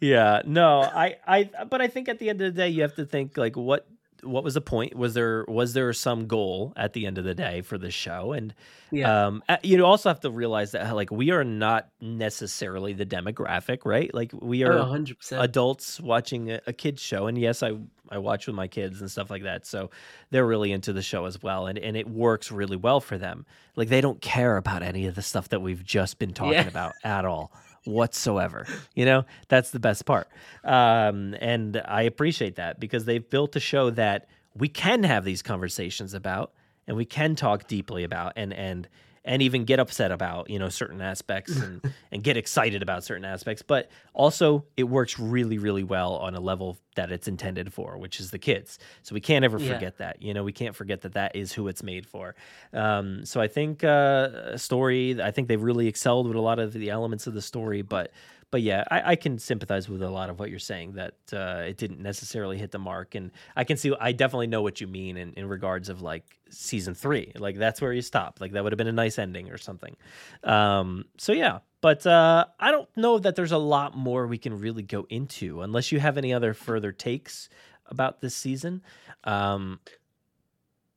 yeah 0.00 0.42
no 0.44 0.80
i 0.82 1.16
i 1.26 1.48
but 1.70 1.80
i 1.80 1.86
think 1.88 2.08
at 2.08 2.18
the 2.18 2.28
end 2.30 2.40
of 2.40 2.54
the 2.54 2.60
day 2.60 2.68
you 2.68 2.82
have 2.82 2.94
to 2.94 3.04
think 3.04 3.36
like 3.36 3.56
what 3.56 3.86
what 4.24 4.42
was 4.42 4.54
the 4.54 4.60
point? 4.60 4.96
Was 4.96 5.14
there 5.14 5.44
was 5.46 5.74
there 5.74 5.92
some 5.92 6.26
goal 6.26 6.72
at 6.76 6.92
the 6.92 7.06
end 7.06 7.18
of 7.18 7.24
the 7.24 7.36
day 7.36 7.60
for 7.60 7.78
the 7.78 7.92
show? 7.92 8.32
And 8.32 8.52
Yeah. 8.90 9.26
um 9.28 9.44
you 9.62 9.86
also 9.86 10.08
have 10.08 10.18
to 10.22 10.30
realize 10.32 10.72
that 10.72 10.92
like 10.96 11.12
we 11.12 11.30
are 11.30 11.44
not 11.44 11.90
necessarily 12.00 12.94
the 12.94 13.06
demographic 13.06 13.84
right? 13.84 14.12
Like 14.12 14.32
we 14.34 14.64
are 14.64 14.72
Oh, 14.72 14.86
100%. 14.86 15.40
adults 15.40 16.00
watching 16.00 16.50
a, 16.50 16.60
a 16.66 16.72
kids 16.72 17.00
show. 17.00 17.28
And 17.28 17.38
yes 17.38 17.62
i 17.62 17.70
i 18.10 18.18
watch 18.18 18.48
with 18.48 18.56
my 18.56 18.66
kids 18.66 19.00
and 19.00 19.08
stuff 19.08 19.30
like 19.30 19.44
that. 19.44 19.66
So 19.66 19.90
they're 20.30 20.46
really 20.46 20.72
into 20.72 20.92
the 20.92 21.02
show 21.02 21.24
as 21.26 21.40
well. 21.40 21.68
And 21.68 21.78
and 21.78 21.96
it 21.96 22.08
works 22.10 22.50
really 22.50 22.76
well 22.76 23.00
for 23.00 23.18
them. 23.18 23.46
Like 23.76 23.88
they 23.88 24.00
don't 24.00 24.20
care 24.20 24.56
about 24.56 24.82
any 24.82 25.06
of 25.06 25.14
the 25.14 25.22
stuff 25.22 25.50
that 25.50 25.60
we've 25.62 25.84
just 25.84 26.18
been 26.18 26.34
talking 26.34 26.54
Yeah. 26.54 26.66
about 26.66 26.94
at 27.04 27.24
all 27.24 27.52
whatsoever 27.88 28.66
you 28.94 29.04
know? 29.04 29.24
That's 29.48 29.70
the 29.70 29.80
best 29.80 30.04
part. 30.04 30.28
Um 30.64 31.34
and 31.40 31.80
i 31.86 32.02
appreciate 32.02 32.56
that 32.56 32.78
because 32.80 33.04
they've 33.04 33.28
built 33.28 33.56
a 33.56 33.60
show 33.60 33.90
that 33.90 34.28
we 34.54 34.68
can 34.68 35.04
have 35.04 35.24
these 35.24 35.42
conversations 35.42 36.14
about 36.14 36.52
and 36.86 36.96
we 36.96 37.04
can 37.04 37.34
talk 37.34 37.66
deeply 37.66 38.04
about 38.04 38.32
and 38.36 38.52
and 38.52 38.88
and 39.24 39.42
even 39.42 39.64
get 39.64 39.78
upset 39.80 40.10
about 40.12 40.48
you 40.50 40.58
know 40.58 40.68
certain 40.68 41.00
aspects 41.00 41.56
and 41.56 41.82
and 42.12 42.22
get 42.22 42.36
excited 42.36 42.82
about 42.82 43.04
certain 43.04 43.24
aspects. 43.24 43.62
But 43.62 43.90
also 44.14 44.64
it 44.76 44.84
works 44.84 45.18
really 45.18 45.58
really 45.58 45.82
well 45.84 46.14
on 46.16 46.34
a 46.34 46.40
level 46.40 46.78
that 46.96 47.12
it's 47.12 47.28
intended 47.28 47.72
for 47.72 47.96
which 47.98 48.18
is 48.20 48.30
the 48.30 48.38
kids. 48.38 48.78
So 49.02 49.14
we 49.14 49.20
can't 49.20 49.44
ever 49.44 49.58
Yeah. 49.58 49.74
forget 49.74 49.98
that 49.98 50.20
you 50.22 50.34
know 50.34 50.42
we 50.44 50.52
can't 50.52 50.74
forget 50.74 51.02
that 51.02 51.12
that 51.14 51.36
is 51.36 51.52
who 51.52 51.68
it's 51.68 51.82
made 51.82 52.06
for. 52.06 52.34
Um 52.72 53.24
so 53.24 53.40
i 53.40 53.48
think 53.48 53.84
uh 53.84 54.56
story 54.56 55.20
i 55.22 55.30
think 55.30 55.48
they've 55.48 55.62
really 55.62 55.86
excelled 55.86 56.26
with 56.26 56.36
a 56.36 56.40
lot 56.40 56.58
of 56.58 56.72
the 56.72 56.90
elements 56.90 57.26
of 57.26 57.34
the 57.34 57.42
story 57.42 57.82
but 57.82 58.10
but 58.50 58.62
yeah, 58.62 58.84
I, 58.90 59.12
I 59.12 59.16
can 59.16 59.38
sympathize 59.38 59.88
with 59.88 60.02
a 60.02 60.10
lot 60.10 60.30
of 60.30 60.38
what 60.38 60.50
you're 60.50 60.58
saying 60.58 60.92
that 60.94 61.14
uh, 61.32 61.62
it 61.66 61.76
didn't 61.76 62.00
necessarily 62.00 62.58
hit 62.58 62.70
the 62.70 62.78
mark, 62.78 63.14
and 63.14 63.30
I 63.56 63.64
can 63.64 63.76
see, 63.76 63.94
I 64.00 64.12
definitely 64.12 64.46
know 64.46 64.62
what 64.62 64.80
you 64.80 64.86
mean 64.86 65.16
in, 65.16 65.34
in 65.34 65.48
regards 65.48 65.88
of 65.88 66.00
like 66.00 66.24
season 66.50 66.94
three, 66.94 67.32
like 67.36 67.58
that's 67.58 67.80
where 67.80 67.92
you 67.92 68.02
stop, 68.02 68.40
like 68.40 68.52
that 68.52 68.62
would 68.62 68.72
have 68.72 68.78
been 68.78 68.88
a 68.88 68.92
nice 68.92 69.18
ending 69.18 69.50
or 69.50 69.58
something. 69.58 69.96
Um, 70.44 71.04
so 71.18 71.32
yeah, 71.32 71.58
but 71.80 72.06
uh, 72.06 72.46
I 72.58 72.70
don't 72.70 72.88
know 72.96 73.18
that 73.18 73.36
there's 73.36 73.52
a 73.52 73.58
lot 73.58 73.96
more 73.96 74.26
we 74.26 74.38
can 74.38 74.58
really 74.58 74.82
go 74.82 75.06
into 75.10 75.62
unless 75.62 75.92
you 75.92 76.00
have 76.00 76.16
any 76.16 76.32
other 76.32 76.54
further 76.54 76.92
takes 76.92 77.48
about 77.86 78.20
this 78.20 78.34
season. 78.34 78.82
Um, 79.24 79.80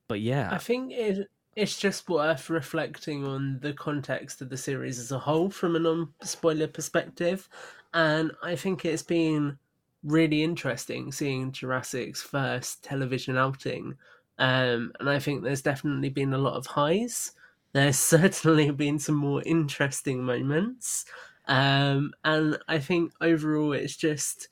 but 0.08 0.20
yeah, 0.20 0.50
I 0.52 0.58
think 0.58 0.92
it, 0.92 1.28
it's 1.54 1.78
just 1.78 2.08
worth 2.08 2.48
reflecting 2.48 3.24
on 3.26 3.58
the 3.60 3.72
context 3.72 4.40
of 4.40 4.48
the 4.48 4.56
series 4.56 4.98
as 4.98 5.12
a 5.12 5.18
whole 5.18 5.50
from 5.50 5.76
a 5.76 5.78
non 5.78 6.12
spoiler 6.22 6.66
perspective. 6.66 7.48
And 7.92 8.32
I 8.42 8.56
think 8.56 8.84
it's 8.84 9.02
been 9.02 9.58
really 10.02 10.42
interesting 10.42 11.12
seeing 11.12 11.52
Jurassic's 11.52 12.22
first 12.22 12.82
television 12.82 13.36
outing. 13.36 13.96
Um, 14.38 14.92
and 14.98 15.10
I 15.10 15.18
think 15.18 15.42
there's 15.42 15.62
definitely 15.62 16.08
been 16.08 16.32
a 16.32 16.38
lot 16.38 16.54
of 16.54 16.66
highs. 16.66 17.32
There's 17.72 17.98
certainly 17.98 18.70
been 18.70 18.98
some 18.98 19.16
more 19.16 19.42
interesting 19.44 20.22
moments. 20.24 21.04
Um, 21.48 22.12
and 22.24 22.58
I 22.68 22.78
think 22.78 23.12
overall 23.20 23.72
it's 23.72 23.96
just 23.96 24.48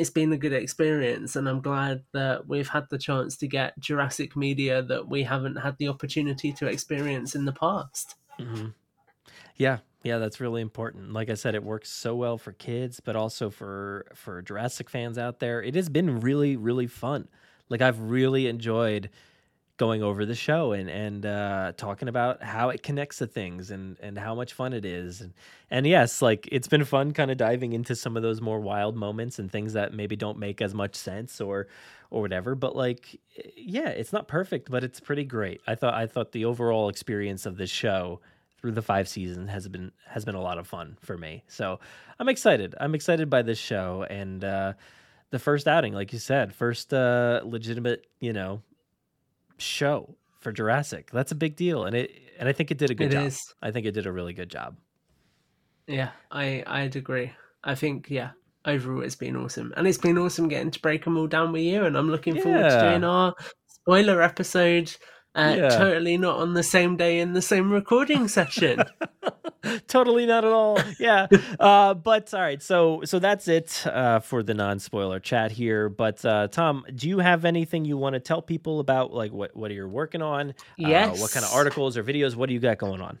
it's 0.00 0.10
been 0.10 0.32
a 0.32 0.38
good 0.38 0.52
experience 0.52 1.36
and 1.36 1.48
I'm 1.48 1.60
glad 1.60 2.04
that 2.12 2.48
we've 2.48 2.68
had 2.68 2.88
the 2.90 2.98
chance 2.98 3.36
to 3.38 3.48
get 3.48 3.78
Jurassic 3.78 4.36
media 4.36 4.82
that 4.82 5.08
we 5.08 5.24
haven't 5.24 5.56
had 5.56 5.76
the 5.78 5.88
opportunity 5.88 6.52
to 6.54 6.66
experience 6.66 7.34
in 7.34 7.44
the 7.44 7.52
past. 7.52 8.16
hmm 8.38 8.68
Yeah, 9.56 9.78
yeah, 10.02 10.18
that's 10.18 10.40
really 10.40 10.62
important. 10.62 11.12
Like 11.12 11.30
I 11.30 11.34
said, 11.34 11.54
it 11.54 11.62
works 11.62 11.90
so 11.90 12.14
well 12.16 12.38
for 12.38 12.52
kids, 12.52 13.00
but 13.00 13.16
also 13.16 13.50
for 13.50 14.06
for 14.14 14.42
Jurassic 14.42 14.90
fans 14.90 15.18
out 15.18 15.40
there. 15.40 15.62
It 15.62 15.74
has 15.74 15.88
been 15.88 16.20
really, 16.20 16.56
really 16.56 16.86
fun. 16.86 17.28
Like 17.68 17.82
I've 17.82 18.00
really 18.00 18.46
enjoyed 18.46 19.10
going 19.80 20.02
over 20.02 20.26
the 20.26 20.34
show 20.34 20.72
and 20.72 20.90
and 20.90 21.24
uh, 21.24 21.72
talking 21.74 22.06
about 22.06 22.42
how 22.42 22.68
it 22.68 22.82
connects 22.82 23.16
to 23.16 23.26
things 23.26 23.70
and 23.70 23.96
and 24.00 24.18
how 24.18 24.34
much 24.34 24.52
fun 24.52 24.74
it 24.74 24.84
is. 24.84 25.22
And 25.22 25.32
and 25.70 25.86
yes, 25.86 26.20
like 26.20 26.46
it's 26.52 26.68
been 26.68 26.84
fun, 26.84 27.12
kind 27.12 27.30
of 27.30 27.38
diving 27.38 27.72
into 27.72 27.96
some 27.96 28.14
of 28.14 28.22
those 28.22 28.42
more 28.42 28.60
wild 28.60 28.94
moments 28.94 29.38
and 29.38 29.50
things 29.50 29.72
that 29.72 29.94
maybe 29.94 30.16
don't 30.16 30.38
make 30.38 30.60
as 30.60 30.74
much 30.74 30.96
sense 30.96 31.40
or 31.40 31.66
or 32.10 32.20
whatever. 32.20 32.54
But 32.54 32.76
like, 32.76 33.18
yeah, 33.56 33.88
it's 33.88 34.12
not 34.12 34.28
perfect, 34.28 34.70
but 34.70 34.84
it's 34.84 35.00
pretty 35.00 35.24
great. 35.24 35.62
I 35.66 35.76
thought 35.76 35.94
I 35.94 36.06
thought 36.06 36.32
the 36.32 36.44
overall 36.44 36.90
experience 36.90 37.46
of 37.46 37.56
this 37.56 37.70
show 37.70 38.20
through 38.58 38.72
the 38.72 38.82
five 38.82 39.08
seasons 39.08 39.48
has 39.48 39.66
been 39.66 39.92
has 40.06 40.26
been 40.26 40.34
a 40.34 40.42
lot 40.42 40.58
of 40.58 40.66
fun 40.66 40.98
for 41.00 41.16
me. 41.16 41.42
So 41.48 41.80
I'm 42.18 42.28
excited. 42.28 42.74
I'm 42.78 42.94
excited 42.94 43.30
by 43.30 43.40
this 43.40 43.58
show 43.58 44.04
and 44.10 44.44
uh, 44.44 44.74
the 45.30 45.38
first 45.38 45.66
outing, 45.66 45.94
like 45.94 46.12
you 46.12 46.18
said, 46.18 46.52
first 46.52 46.92
uh, 46.92 47.40
legitimate, 47.44 48.04
you 48.20 48.34
know, 48.34 48.60
show 49.60 50.16
for 50.40 50.52
Jurassic. 50.52 51.10
That's 51.12 51.32
a 51.32 51.36
big 51.36 51.56
deal, 51.56 51.84
and 51.84 51.94
it 51.94 52.10
and 52.38 52.48
I 52.48 52.52
think 52.52 52.70
it 52.70 52.78
did 52.78 52.90
a 52.90 52.94
good 52.94 53.08
It 53.12 53.16
job. 53.16 53.26
is. 53.26 53.54
I 53.62 53.70
think 53.70 53.86
it 53.86 53.92
did 53.92 54.06
a 54.06 54.12
really 54.12 54.32
good 54.32 54.50
job. 54.50 54.76
Yeah, 55.86 56.10
I 56.30 56.62
I'd 56.66 56.96
agree. 56.96 57.32
I 57.64 57.74
think 57.74 58.08
yeah, 58.10 58.30
overall 58.64 59.02
it's 59.02 59.16
been 59.16 59.36
awesome, 59.36 59.72
and 59.76 59.86
it's 59.86 59.98
been 59.98 60.18
awesome 60.18 60.48
getting 60.48 60.70
to 60.70 60.80
break 60.80 61.04
them 61.04 61.16
all 61.16 61.26
down 61.26 61.52
with 61.52 61.62
you. 61.62 61.84
And 61.84 61.96
I'm 61.96 62.08
looking 62.10 62.40
forward 62.40 62.68
to 62.70 62.80
doing 62.80 63.04
our 63.04 63.34
spoiler 63.68 64.22
episode. 64.22 64.94
Uh, 65.34 65.54
Yeah. 65.56 65.68
Totally 65.68 66.16
not 66.16 66.38
on 66.38 66.54
the 66.54 66.62
same 66.62 66.96
day 66.96 67.20
in 67.20 67.32
the 67.34 67.42
same 67.42 67.70
recording 67.70 68.26
session. 68.28 68.82
totally 69.88 70.26
not 70.26 70.44
at 70.44 70.52
all. 70.52 70.78
Yeah. 70.98 71.26
uh, 71.60 71.94
but 71.94 72.32
all 72.34 72.40
right. 72.40 72.62
So 72.62 73.02
so 73.04 73.18
that's 73.18 73.48
it 73.48 73.86
uh, 73.86 74.20
for 74.20 74.42
the 74.42 74.54
non 74.54 74.78
spoiler 74.78 75.20
chat 75.20 75.52
here. 75.52 75.88
But 75.88 76.24
uh, 76.24 76.48
Tom, 76.48 76.84
do 76.94 77.08
you 77.08 77.18
have 77.18 77.44
anything 77.44 77.84
you 77.84 77.96
want 77.96 78.14
to 78.14 78.20
tell 78.20 78.42
people 78.42 78.80
about, 78.80 79.12
like 79.12 79.32
what 79.32 79.54
what 79.56 79.70
are 79.70 79.74
you're 79.74 79.88
working 79.88 80.22
on? 80.22 80.50
Uh, 80.82 81.08
what 81.10 81.30
kind 81.32 81.44
of 81.44 81.52
articles 81.52 81.96
or 81.96 82.04
videos? 82.04 82.34
What 82.36 82.48
do 82.48 82.54
you 82.54 82.60
got 82.60 82.78
going 82.78 83.00
on? 83.00 83.18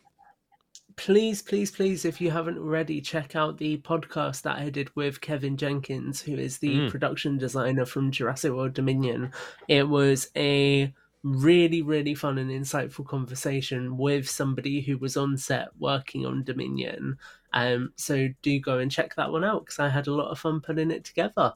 please, 0.96 1.40
please, 1.40 1.70
please, 1.70 2.04
if 2.04 2.20
you 2.20 2.30
haven't 2.30 2.58
already, 2.58 3.00
check 3.00 3.34
out 3.34 3.56
the 3.56 3.78
podcast 3.78 4.42
that 4.42 4.58
I 4.58 4.68
did 4.68 4.94
with 4.94 5.22
Kevin 5.22 5.56
Jenkins, 5.56 6.20
who 6.20 6.34
is 6.34 6.58
the 6.58 6.76
Mm. 6.76 6.90
production 6.90 7.38
designer 7.38 7.86
from 7.86 8.10
Jurassic 8.10 8.52
World 8.52 8.74
Dominion. 8.74 9.32
It 9.66 9.88
was 9.88 10.28
a 10.36 10.92
really, 11.22 11.82
really 11.82 12.14
fun 12.14 12.38
and 12.38 12.50
insightful 12.50 13.06
conversation 13.06 13.96
with 13.96 14.28
somebody 14.28 14.80
who 14.80 14.96
was 14.98 15.16
on 15.16 15.36
set 15.36 15.68
working 15.78 16.24
on 16.26 16.44
Dominion. 16.44 17.18
Um, 17.52 17.92
so 17.96 18.28
do 18.42 18.58
go 18.58 18.78
and 18.78 18.90
check 18.90 19.14
that 19.16 19.30
one 19.30 19.44
out 19.44 19.64
because 19.64 19.78
I 19.78 19.88
had 19.88 20.06
a 20.06 20.14
lot 20.14 20.30
of 20.30 20.38
fun 20.38 20.60
putting 20.60 20.90
it 20.90 21.04
together. 21.04 21.54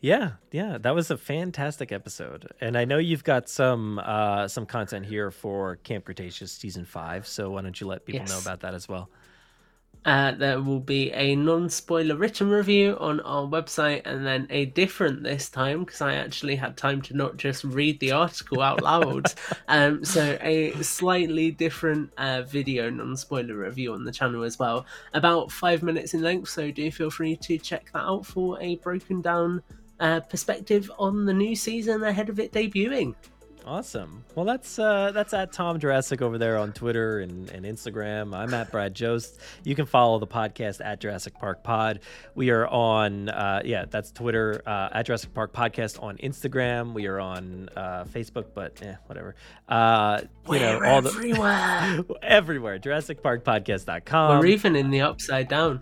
Yeah, 0.00 0.32
yeah, 0.52 0.78
that 0.78 0.94
was 0.94 1.10
a 1.10 1.16
fantastic 1.16 1.90
episode, 1.90 2.46
and 2.60 2.78
I 2.78 2.84
know 2.84 2.98
you've 2.98 3.24
got 3.24 3.48
some 3.48 3.98
uh, 3.98 4.46
some 4.46 4.64
content 4.64 5.06
here 5.06 5.32
for 5.32 5.76
Camp 5.76 6.04
Cretaceous 6.04 6.52
season 6.52 6.84
five. 6.84 7.26
So 7.26 7.50
why 7.50 7.62
don't 7.62 7.80
you 7.80 7.88
let 7.88 8.06
people 8.06 8.24
know 8.26 8.38
about 8.38 8.60
that 8.60 8.74
as 8.74 8.88
well? 8.88 9.10
Uh, 10.04 10.32
there 10.32 10.60
will 10.60 10.80
be 10.80 11.12
a 11.12 11.36
non-spoiler 11.36 12.16
written 12.16 12.48
review 12.48 12.96
on 12.98 13.20
our 13.20 13.46
website, 13.46 14.02
and 14.04 14.24
then 14.24 14.46
a 14.50 14.64
different 14.66 15.22
this 15.22 15.48
time 15.48 15.84
because 15.84 16.00
I 16.00 16.14
actually 16.14 16.56
had 16.56 16.76
time 16.76 17.02
to 17.02 17.16
not 17.16 17.36
just 17.36 17.64
read 17.64 18.00
the 18.00 18.12
article 18.12 18.62
out 18.62 18.82
loud. 18.82 19.26
um, 19.68 20.04
so 20.04 20.38
a 20.40 20.72
slightly 20.82 21.50
different 21.50 22.10
uh, 22.16 22.42
video 22.42 22.90
non-spoiler 22.90 23.54
review 23.54 23.92
on 23.92 24.04
the 24.04 24.12
channel 24.12 24.44
as 24.44 24.58
well, 24.58 24.86
about 25.14 25.52
five 25.52 25.82
minutes 25.82 26.14
in 26.14 26.22
length. 26.22 26.48
So 26.48 26.70
do 26.70 26.90
feel 26.90 27.10
free 27.10 27.36
to 27.36 27.58
check 27.58 27.90
that 27.92 28.02
out 28.02 28.24
for 28.24 28.60
a 28.62 28.76
broken 28.76 29.20
down 29.20 29.62
uh, 30.00 30.20
perspective 30.20 30.90
on 30.98 31.26
the 31.26 31.34
new 31.34 31.56
season 31.56 32.02
ahead 32.02 32.28
of 32.28 32.38
it 32.38 32.52
debuting. 32.52 33.14
Awesome. 33.66 34.24
Well, 34.34 34.46
that's 34.46 34.78
uh, 34.78 35.12
that's 35.12 35.34
at 35.34 35.52
Tom 35.52 35.78
Jurassic 35.78 36.22
over 36.22 36.38
there 36.38 36.56
on 36.56 36.72
Twitter 36.72 37.20
and, 37.20 37.50
and 37.50 37.66
Instagram. 37.66 38.34
I'm 38.34 38.54
at 38.54 38.70
Brad 38.70 38.94
Jost. 38.94 39.40
You 39.64 39.74
can 39.74 39.84
follow 39.84 40.18
the 40.18 40.26
podcast 40.26 40.84
at 40.84 41.00
Jurassic 41.00 41.34
Park 41.38 41.62
Pod. 41.62 42.00
We 42.34 42.50
are 42.50 42.66
on, 42.66 43.28
uh, 43.28 43.62
yeah, 43.64 43.84
that's 43.84 44.10
Twitter 44.10 44.62
uh, 44.66 44.88
at 44.92 45.06
Jurassic 45.06 45.34
Park 45.34 45.52
Podcast 45.52 46.02
on 46.02 46.16
Instagram. 46.18 46.94
We 46.94 47.06
are 47.06 47.20
on 47.20 47.68
uh, 47.76 48.04
Facebook, 48.04 48.46
but 48.54 48.78
yeah, 48.80 48.96
whatever. 49.06 49.34
Uh, 49.68 50.22
you 50.50 50.58
know, 50.60 50.78
We're 50.78 50.86
all 50.86 51.02
the 51.02 51.10
everywhere. 51.10 52.04
everywhere. 52.22 52.78
JurassicParkPodcast.com. 52.78 54.38
We're 54.38 54.46
even 54.46 54.76
in 54.76 54.90
the 54.90 55.02
upside 55.02 55.48
down. 55.48 55.80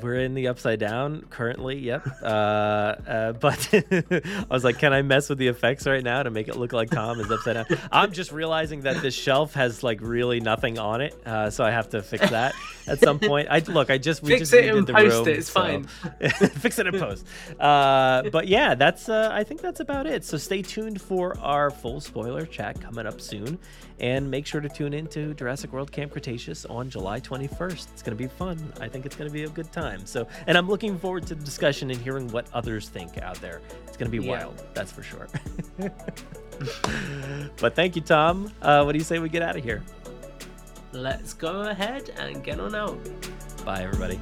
We're 0.00 0.20
in 0.20 0.34
the 0.34 0.48
upside 0.48 0.78
down 0.78 1.22
currently. 1.30 1.78
Yep. 1.78 2.06
Uh, 2.22 2.26
uh, 2.26 3.32
but 3.40 3.68
I 3.74 4.44
was 4.50 4.64
like, 4.64 4.78
can 4.78 4.92
I 4.92 5.02
mess 5.02 5.28
with 5.28 5.38
the 5.38 5.48
effects 5.48 5.86
right 5.86 6.02
now 6.02 6.22
to 6.22 6.30
make 6.30 6.48
it 6.48 6.56
look 6.56 6.72
like 6.72 6.90
Tom 6.90 7.20
is 7.20 7.30
upside 7.30 7.54
down? 7.54 7.66
I'm 7.92 8.12
just 8.12 8.32
realizing 8.32 8.82
that 8.82 9.02
this 9.02 9.14
shelf 9.14 9.54
has 9.54 9.82
like 9.82 10.00
really 10.00 10.40
nothing 10.40 10.78
on 10.78 11.00
it, 11.00 11.14
uh, 11.26 11.50
so 11.50 11.64
I 11.64 11.70
have 11.70 11.90
to 11.90 12.02
fix 12.02 12.28
that 12.30 12.54
at 12.86 13.00
some 13.00 13.18
point. 13.18 13.48
I 13.50 13.58
look, 13.60 13.90
I 13.90 13.98
just 13.98 14.22
we 14.22 14.30
Fix 14.30 14.50
just 14.50 14.54
it 14.54 14.74
and 14.74 14.86
the 14.86 14.94
post 14.94 15.16
room, 15.16 15.28
it, 15.28 15.38
it's 15.38 15.50
so- 15.50 15.60
fine. 15.60 15.84
fix 15.84 16.78
it 16.78 16.86
in 16.86 16.98
post. 16.98 17.26
Uh, 17.60 18.22
but 18.30 18.48
yeah, 18.48 18.74
that's 18.74 19.08
uh, 19.08 19.30
I 19.32 19.44
think 19.44 19.60
that's 19.60 19.80
about 19.80 20.06
it. 20.06 20.24
So 20.24 20.38
stay 20.38 20.62
tuned 20.62 21.00
for 21.00 21.38
our 21.38 21.70
full 21.70 22.00
spoiler 22.00 22.46
chat 22.46 22.80
coming 22.80 23.06
up 23.06 23.20
soon, 23.20 23.58
and 24.00 24.30
make 24.30 24.46
sure 24.46 24.60
to 24.60 24.68
tune 24.68 24.94
in 24.94 25.06
to 25.08 25.34
Jurassic 25.34 25.72
World 25.72 25.92
Camp 25.92 26.12
Cretaceous 26.12 26.64
on 26.66 26.88
July 26.88 27.20
21st. 27.20 27.88
It's 27.92 28.02
gonna 28.02 28.16
be 28.16 28.26
fun. 28.26 28.72
I 28.80 28.88
think 28.88 29.06
it's 29.06 29.16
gonna 29.16 29.30
be 29.30 29.44
a 29.44 29.48
good 29.48 29.70
time. 29.72 29.81
So, 30.04 30.26
and 30.46 30.56
I'm 30.58 30.68
looking 30.68 30.98
forward 30.98 31.26
to 31.28 31.34
the 31.34 31.44
discussion 31.44 31.90
and 31.90 32.00
hearing 32.00 32.28
what 32.28 32.46
others 32.52 32.88
think 32.88 33.18
out 33.18 33.40
there. 33.40 33.60
It's 33.86 33.96
gonna 33.96 34.10
be 34.10 34.18
Yeah. 34.18 34.30
wild, 34.46 34.62
that's 34.74 34.92
for 34.92 35.02
sure. 35.02 35.28
but 37.60 37.74
thank 37.74 37.96
you, 37.96 38.02
Tom. 38.02 38.52
Uh, 38.62 38.82
what 38.84 38.92
do 38.92 38.98
you 38.98 39.04
say 39.04 39.18
we 39.18 39.28
get 39.28 39.42
out 39.42 39.56
of 39.56 39.64
here? 39.64 39.82
Let's 40.92 41.32
go 41.34 41.62
ahead 41.62 42.10
and 42.18 42.42
get 42.44 42.60
on 42.60 42.74
out. 42.74 42.98
Bye, 43.64 43.82
everybody. 43.82 44.20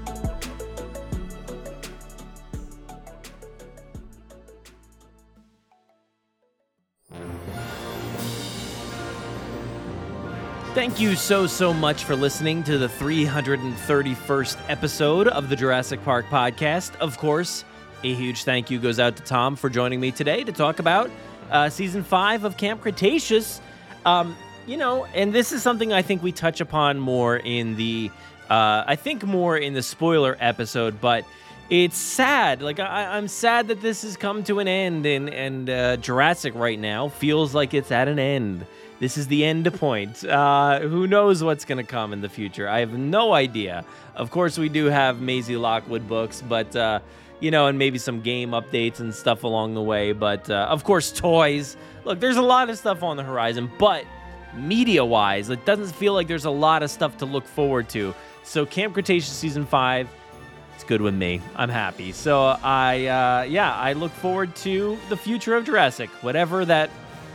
Thank 10.73 11.01
you 11.01 11.17
so, 11.17 11.49
so 11.49 11.75
much 11.75 12.05
for 12.05 12.15
listening 12.15 12.63
to 12.63 12.79
the 12.79 12.87
331st 12.87 14.57
episode 14.69 15.27
of 15.27 15.49
the 15.49 15.57
Jurassic 15.57 16.03
Park 16.05 16.27
podcast. 16.27 16.95
Of 17.01 17.19
course, 17.19 17.65
a 18.05 18.15
huge 18.15 18.45
thank 18.45 18.71
you 18.71 18.79
goes 18.79 19.01
out 19.01 19.17
to 19.17 19.23
Tom 19.25 19.57
for 19.57 19.69
joining 19.69 19.99
me 19.99 20.13
today 20.13 20.45
to 20.45 20.53
talk 20.53 20.79
about 20.79 21.11
uh, 21.51 21.71
season 21.71 22.05
five 22.05 22.45
of 22.45 22.57
Camp 22.57 22.83
Cretaceous. 22.83 23.61
Um, 24.07 24.37
you 24.69 24.77
know, 24.77 25.07
and 25.07 25.33
this 25.33 25.51
is 25.51 25.61
something 25.61 25.93
I 25.93 26.03
think 26.03 26.23
we 26.23 26.31
touch 26.31 26.61
upon 26.61 27.01
more 27.01 27.37
in 27.39 27.75
the, 27.75 28.09
uh, 28.49 28.85
I 28.87 28.95
think 28.95 29.25
more 29.25 29.57
in 29.59 29.75
the 29.75 29.83
spoiler 29.83 30.37
episode, 30.39 31.01
but 31.01 31.25
it's 31.69 31.99
sad. 31.99 32.63
Like 32.63 32.79
I, 32.79 33.17
I'm 33.17 33.27
sad 33.27 33.67
that 33.69 33.83
this 33.83 34.03
has 34.03 34.17
come 34.17 34.45
to 34.45 34.61
an 34.61 34.69
end, 34.69 35.07
and 35.07 35.31
and 35.31 35.71
uh, 35.71 35.97
Jurassic 35.99 36.55
right 36.55 36.79
now 36.79 37.09
feels 37.09 37.55
like 37.55 37.75
it's 37.75 37.91
at 37.91 38.09
an 38.09 38.19
end. 38.19 38.67
This 39.01 39.17
is 39.17 39.27
the 39.27 39.45
end 39.45 39.73
point. 39.75 40.25
Uh, 40.25 40.81
who 40.81 41.07
knows 41.07 41.43
what's 41.43 41.65
going 41.65 41.85
to 41.85 41.91
come 41.91 42.13
in 42.13 42.21
the 42.21 42.29
future? 42.29 42.69
I 42.69 42.81
have 42.81 42.93
no 42.93 43.33
idea. 43.33 43.85
Of 44.15 44.31
course, 44.31 44.59
we 44.59 44.69
do 44.69 44.87
have 44.87 45.21
Maisie 45.21 45.57
Lockwood 45.57 46.07
books, 46.07 46.43
but 46.47 46.77
uh, 46.77 47.01
you 47.41 47.51
know, 47.51 47.67
and 47.67 47.79
maybe 47.79 47.99
some 47.99 48.21
game 48.21 48.51
updates 48.51 49.01
and 49.01 49.15
stuff 49.15 49.43
along 49.43 49.75
the 49.75 49.83
way. 49.83 50.13
But 50.13 50.49
uh, 50.49 50.67
of 50.71 50.85
course, 50.85 51.11
toys. 51.11 51.77
Look, 52.05 52.21
there's 52.21 52.37
a 52.37 52.43
lot 52.43 52.71
of 52.71 52.79
stuff 52.79 53.03
on 53.03 53.17
the 53.17 53.25
horizon, 53.25 53.71
but 53.79 54.05
media-wise, 54.55 55.51
it 55.51 55.65
doesn't 55.65 55.95
feel 55.95 56.13
like 56.13 56.29
there's 56.29 56.45
a 56.45 56.51
lot 56.51 56.83
of 56.83 56.91
stuff 56.91 57.17
to 57.19 57.27
look 57.27 57.47
forward 57.47 57.89
to. 57.91 58.15
So, 58.43 58.65
Camp 58.65 58.95
Cretaceous 58.95 59.33
season 59.33 59.67
five 59.67 60.09
it's 60.81 60.89
good 60.89 61.03
with 61.03 61.15
me. 61.15 61.43
I'm 61.57 61.69
happy. 61.69 62.11
So 62.11 62.57
I, 62.63 63.05
uh, 63.05 63.43
yeah, 63.43 63.75
I 63.75 63.93
look 63.93 64.13
forward 64.13 64.57
to 64.57 64.97
the 65.11 65.17
future 65.17 65.55
of 65.55 65.67
Jurassic, 65.67 66.09
whatever 66.23 66.65
that 66.65 66.89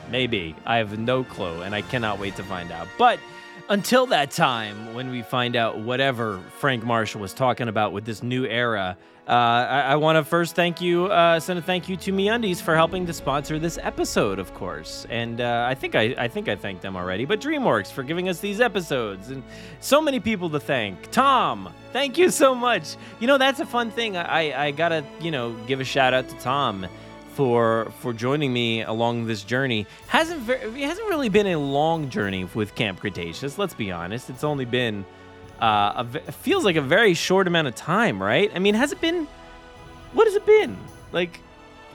may 0.09 0.27
be. 0.27 0.55
I 0.65 0.77
have 0.77 0.97
no 0.97 1.23
clue, 1.23 1.61
and 1.61 1.75
I 1.75 1.81
cannot 1.81 2.19
wait 2.19 2.35
to 2.37 2.43
find 2.43 2.71
out. 2.71 2.87
But 2.97 3.19
until 3.69 4.05
that 4.07 4.31
time, 4.31 4.93
when 4.93 5.09
we 5.09 5.21
find 5.21 5.55
out 5.55 5.79
whatever 5.79 6.39
Frank 6.59 6.83
Marshall 6.83 7.21
was 7.21 7.33
talking 7.33 7.67
about 7.67 7.93
with 7.93 8.05
this 8.05 8.21
new 8.21 8.45
era, 8.45 8.97
uh, 9.27 9.31
I, 9.31 9.81
I 9.81 9.95
want 9.95 10.17
to 10.17 10.23
first 10.23 10.55
thank 10.55 10.81
you, 10.81 11.07
uh, 11.07 11.39
send 11.39 11.57
a 11.57 11.61
thank 11.61 11.89
you 11.89 11.97
to 11.97 12.11
MeUndies 12.11 12.61
for 12.61 12.75
helping 12.75 13.07
to 13.07 13.13
sponsor 13.13 13.57
this 13.57 13.79
episode, 13.81 14.37
of 14.37 14.53
course. 14.53 15.07
And 15.09 15.41
uh, 15.41 15.65
I 15.67 15.73
think 15.73 15.95
I, 15.95 16.13
I 16.15 16.27
think 16.27 16.47
I 16.47 16.55
thanked 16.55 16.83
them 16.83 16.95
already, 16.95 17.25
but 17.25 17.41
DreamWorks 17.41 17.91
for 17.91 18.03
giving 18.03 18.29
us 18.29 18.39
these 18.39 18.61
episodes, 18.61 19.31
and 19.31 19.41
so 19.79 19.99
many 19.99 20.19
people 20.19 20.47
to 20.51 20.59
thank. 20.59 21.09
Tom, 21.09 21.73
thank 21.91 22.19
you 22.19 22.29
so 22.29 22.53
much. 22.53 22.97
You 23.19 23.25
know 23.25 23.39
that's 23.39 23.59
a 23.59 23.65
fun 23.65 23.89
thing. 23.89 24.15
I, 24.15 24.67
I 24.67 24.71
gotta 24.71 25.03
you 25.19 25.31
know 25.31 25.55
give 25.65 25.79
a 25.79 25.85
shout 25.85 26.13
out 26.13 26.29
to 26.29 26.35
Tom 26.35 26.85
for 27.36 27.91
for 28.00 28.13
joining 28.13 28.52
me 28.52 28.82
along 28.82 29.28
this 29.28 29.43
journey. 29.43 29.86
hasn't 30.08 30.50
it 30.50 30.74
hasn't 30.74 31.08
really 31.10 31.30
been 31.30 31.48
a 31.48 31.58
long 31.58 32.10
journey 32.10 32.45
with 32.56 32.74
Camp 32.76 33.00
Cretaceous. 33.02 33.58
Let's 33.58 33.74
be 33.74 33.91
honest. 33.91 34.30
It's 34.30 34.43
only 34.43 34.65
been 34.65 35.06
uh, 35.60 36.04
feels 36.32 36.65
like 36.65 36.76
a 36.76 36.82
very 36.82 37.13
short 37.13 37.48
amount 37.48 37.67
of 37.67 37.76
time, 37.76 38.21
right? 38.21 38.52
I 38.56 38.60
mean, 38.60 38.76
has 38.76 38.91
it 38.91 39.02
been? 39.02 39.28
What 40.13 40.28
has 40.28 40.36
it 40.36 40.45
been? 40.45 40.78
Like 41.12 41.39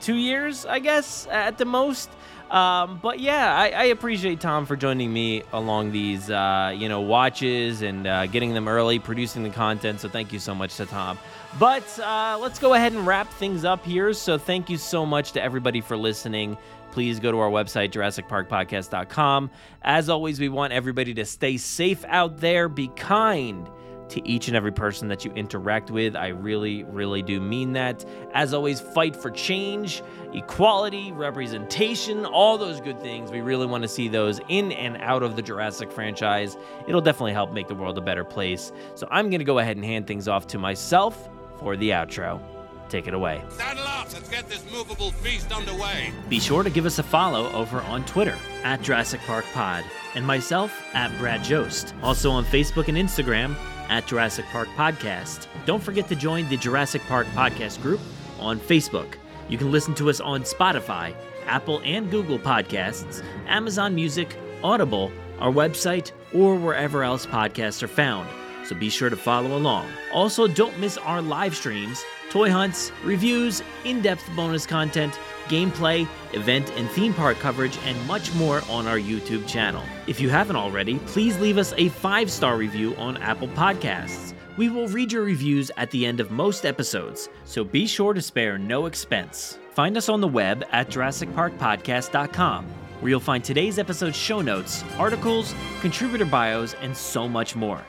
two 0.00 0.14
years, 0.14 0.66
I 0.66 0.78
guess, 0.78 1.26
at 1.30 1.58
the 1.58 1.64
most. 1.64 2.10
Um, 2.50 2.98
but 3.00 3.20
yeah, 3.20 3.56
I, 3.56 3.68
I 3.70 3.84
appreciate 3.84 4.40
Tom 4.40 4.66
for 4.66 4.74
joining 4.74 5.12
me 5.12 5.44
along 5.52 5.92
these, 5.92 6.30
uh, 6.30 6.74
you 6.76 6.88
know, 6.88 7.00
watches 7.00 7.82
and 7.82 8.06
uh, 8.06 8.26
getting 8.26 8.54
them 8.54 8.66
early, 8.66 8.98
producing 8.98 9.44
the 9.44 9.50
content. 9.50 10.00
So 10.00 10.08
thank 10.08 10.32
you 10.32 10.40
so 10.40 10.54
much 10.54 10.76
to 10.76 10.86
Tom. 10.86 11.18
But 11.60 11.98
uh, 12.00 12.38
let's 12.40 12.58
go 12.58 12.74
ahead 12.74 12.92
and 12.92 13.06
wrap 13.06 13.32
things 13.34 13.64
up 13.64 13.84
here. 13.84 14.12
So 14.12 14.36
thank 14.36 14.68
you 14.68 14.78
so 14.78 15.06
much 15.06 15.32
to 15.32 15.42
everybody 15.42 15.80
for 15.80 15.96
listening. 15.96 16.58
Please 16.90 17.20
go 17.20 17.30
to 17.30 17.38
our 17.38 17.50
website, 17.50 17.92
JurassicParkPodcast.com. 17.92 19.50
As 19.82 20.08
always, 20.08 20.40
we 20.40 20.48
want 20.48 20.72
everybody 20.72 21.14
to 21.14 21.24
stay 21.24 21.56
safe 21.56 22.04
out 22.08 22.38
there, 22.38 22.68
be 22.68 22.88
kind 22.88 23.68
to 24.10 24.28
each 24.28 24.48
and 24.48 24.56
every 24.56 24.72
person 24.72 25.08
that 25.08 25.24
you 25.24 25.32
interact 25.32 25.90
with. 25.90 26.16
I 26.16 26.28
really, 26.28 26.84
really 26.84 27.22
do 27.22 27.40
mean 27.40 27.72
that. 27.72 28.04
As 28.32 28.52
always, 28.52 28.80
fight 28.80 29.16
for 29.16 29.30
change, 29.30 30.02
equality, 30.32 31.12
representation, 31.12 32.26
all 32.26 32.58
those 32.58 32.80
good 32.80 33.00
things. 33.00 33.30
We 33.30 33.40
really 33.40 33.66
want 33.66 33.82
to 33.82 33.88
see 33.88 34.08
those 34.08 34.40
in 34.48 34.72
and 34.72 34.96
out 34.98 35.22
of 35.22 35.36
the 35.36 35.42
Jurassic 35.42 35.90
franchise. 35.90 36.56
It'll 36.86 37.00
definitely 37.00 37.32
help 37.32 37.52
make 37.52 37.68
the 37.68 37.74
world 37.74 37.98
a 37.98 38.02
better 38.02 38.24
place. 38.24 38.72
So 38.94 39.06
I'm 39.10 39.30
going 39.30 39.40
to 39.40 39.44
go 39.44 39.58
ahead 39.58 39.76
and 39.76 39.84
hand 39.84 40.06
things 40.06 40.28
off 40.28 40.46
to 40.48 40.58
myself 40.58 41.28
for 41.58 41.76
the 41.76 41.90
outro. 41.90 42.40
Take 42.88 43.06
it 43.06 43.14
away. 43.14 43.40
Saddle 43.50 43.84
up, 43.84 44.12
let's 44.12 44.28
get 44.28 44.48
this 44.48 44.64
movable 44.72 45.12
feast 45.12 45.52
underway. 45.52 46.12
Be 46.28 46.40
sure 46.40 46.64
to 46.64 46.70
give 46.70 46.86
us 46.86 46.98
a 46.98 47.04
follow 47.04 47.50
over 47.52 47.80
on 47.82 48.04
Twitter 48.04 48.36
at 48.64 48.82
Jurassic 48.82 49.20
Park 49.20 49.44
Pod 49.54 49.84
and 50.16 50.26
myself 50.26 50.76
at 50.92 51.16
Brad 51.18 51.44
Jost. 51.44 51.94
Also 52.02 52.30
on 52.30 52.44
Facebook 52.44 52.88
and 52.88 52.98
Instagram 52.98 53.54
at 53.90 54.06
Jurassic 54.06 54.46
Park 54.46 54.68
Podcast. 54.76 55.46
Don't 55.66 55.82
forget 55.82 56.08
to 56.08 56.16
join 56.16 56.48
the 56.48 56.56
Jurassic 56.56 57.02
Park 57.02 57.26
Podcast 57.34 57.82
group 57.82 58.00
on 58.38 58.58
Facebook. 58.58 59.16
You 59.50 59.58
can 59.58 59.70
listen 59.70 59.94
to 59.96 60.08
us 60.08 60.20
on 60.20 60.44
Spotify, 60.44 61.14
Apple 61.46 61.82
and 61.84 62.10
Google 62.10 62.38
Podcasts, 62.38 63.22
Amazon 63.46 63.94
Music, 63.94 64.36
Audible, 64.62 65.12
our 65.40 65.52
website, 65.52 66.12
or 66.32 66.54
wherever 66.56 67.02
else 67.02 67.26
podcasts 67.26 67.82
are 67.82 67.88
found. 67.88 68.28
So 68.64 68.76
be 68.76 68.88
sure 68.88 69.10
to 69.10 69.16
follow 69.16 69.56
along. 69.56 69.88
Also, 70.12 70.46
don't 70.46 70.78
miss 70.78 70.96
our 70.98 71.20
live 71.20 71.56
streams, 71.56 72.04
toy 72.30 72.50
hunts, 72.50 72.92
reviews, 73.04 73.62
in 73.84 74.00
depth 74.00 74.24
bonus 74.36 74.66
content, 74.66 75.18
gameplay, 75.50 76.08
event 76.32 76.70
and 76.76 76.88
theme 76.90 77.12
park 77.12 77.38
coverage, 77.38 77.76
and 77.84 78.06
much 78.06 78.32
more 78.34 78.62
on 78.70 78.86
our 78.86 78.98
YouTube 78.98 79.46
channel. 79.46 79.82
If 80.06 80.20
you 80.20 80.30
haven't 80.30 80.56
already, 80.56 80.98
please 81.00 81.38
leave 81.38 81.58
us 81.58 81.74
a 81.76 81.88
five 81.88 82.30
star 82.30 82.56
review 82.56 82.94
on 82.96 83.16
Apple 83.18 83.48
Podcasts. 83.48 84.34
We 84.56 84.68
will 84.68 84.88
read 84.88 85.12
your 85.12 85.24
reviews 85.24 85.70
at 85.76 85.90
the 85.90 86.06
end 86.06 86.20
of 86.20 86.30
most 86.30 86.64
episodes, 86.64 87.28
so 87.44 87.64
be 87.64 87.86
sure 87.86 88.14
to 88.14 88.22
spare 88.22 88.58
no 88.58 88.86
expense. 88.86 89.58
Find 89.72 89.96
us 89.96 90.08
on 90.08 90.20
the 90.20 90.28
web 90.28 90.64
at 90.72 90.88
JurassicParkPodcast.com, 90.88 92.66
where 93.00 93.10
you'll 93.10 93.20
find 93.20 93.42
today's 93.42 93.78
episode 93.78 94.14
show 94.14 94.40
notes, 94.40 94.84
articles, 94.98 95.54
contributor 95.80 96.24
bios, 96.24 96.74
and 96.82 96.96
so 96.96 97.28
much 97.28 97.56
more. 97.56 97.82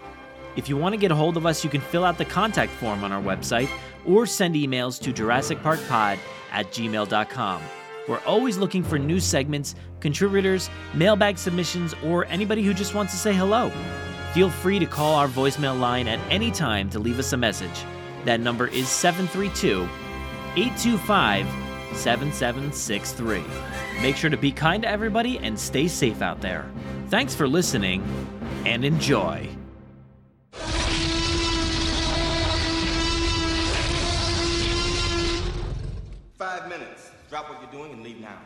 If 0.55 0.67
you 0.67 0.77
want 0.77 0.93
to 0.93 0.97
get 0.97 1.11
a 1.11 1.15
hold 1.15 1.37
of 1.37 1.45
us, 1.45 1.63
you 1.63 1.69
can 1.69 1.81
fill 1.81 2.03
out 2.03 2.17
the 2.17 2.25
contact 2.25 2.71
form 2.73 3.03
on 3.03 3.11
our 3.11 3.21
website 3.21 3.69
or 4.07 4.25
send 4.25 4.55
emails 4.55 5.01
to 5.01 5.13
JurassicParkPod 5.13 6.17
at 6.51 6.71
gmail.com. 6.71 7.61
We're 8.07 8.23
always 8.25 8.57
looking 8.57 8.83
for 8.83 8.97
new 8.97 9.19
segments, 9.19 9.75
contributors, 9.99 10.69
mailbag 10.93 11.37
submissions, 11.37 11.93
or 12.03 12.25
anybody 12.25 12.63
who 12.63 12.73
just 12.73 12.93
wants 12.93 13.13
to 13.13 13.19
say 13.19 13.33
hello. 13.33 13.71
Feel 14.33 14.49
free 14.49 14.79
to 14.79 14.85
call 14.85 15.15
our 15.15 15.27
voicemail 15.27 15.79
line 15.79 16.07
at 16.07 16.19
any 16.29 16.51
time 16.51 16.89
to 16.89 16.99
leave 16.99 17.19
us 17.19 17.33
a 17.33 17.37
message. 17.37 17.85
That 18.25 18.39
number 18.39 18.67
is 18.67 18.87
732 18.87 19.87
825 20.55 21.47
7763. 21.95 23.43
Make 24.01 24.15
sure 24.15 24.29
to 24.29 24.37
be 24.37 24.51
kind 24.51 24.83
to 24.83 24.89
everybody 24.89 25.37
and 25.39 25.59
stay 25.59 25.87
safe 25.87 26.21
out 26.21 26.41
there. 26.41 26.69
Thanks 27.09 27.35
for 27.35 27.47
listening 27.47 28.03
and 28.65 28.85
enjoy. 28.85 29.49
Drop 37.31 37.47
what 37.49 37.61
you're 37.61 37.71
doing 37.71 37.93
and 37.93 38.03
leave 38.03 38.19
now. 38.19 38.37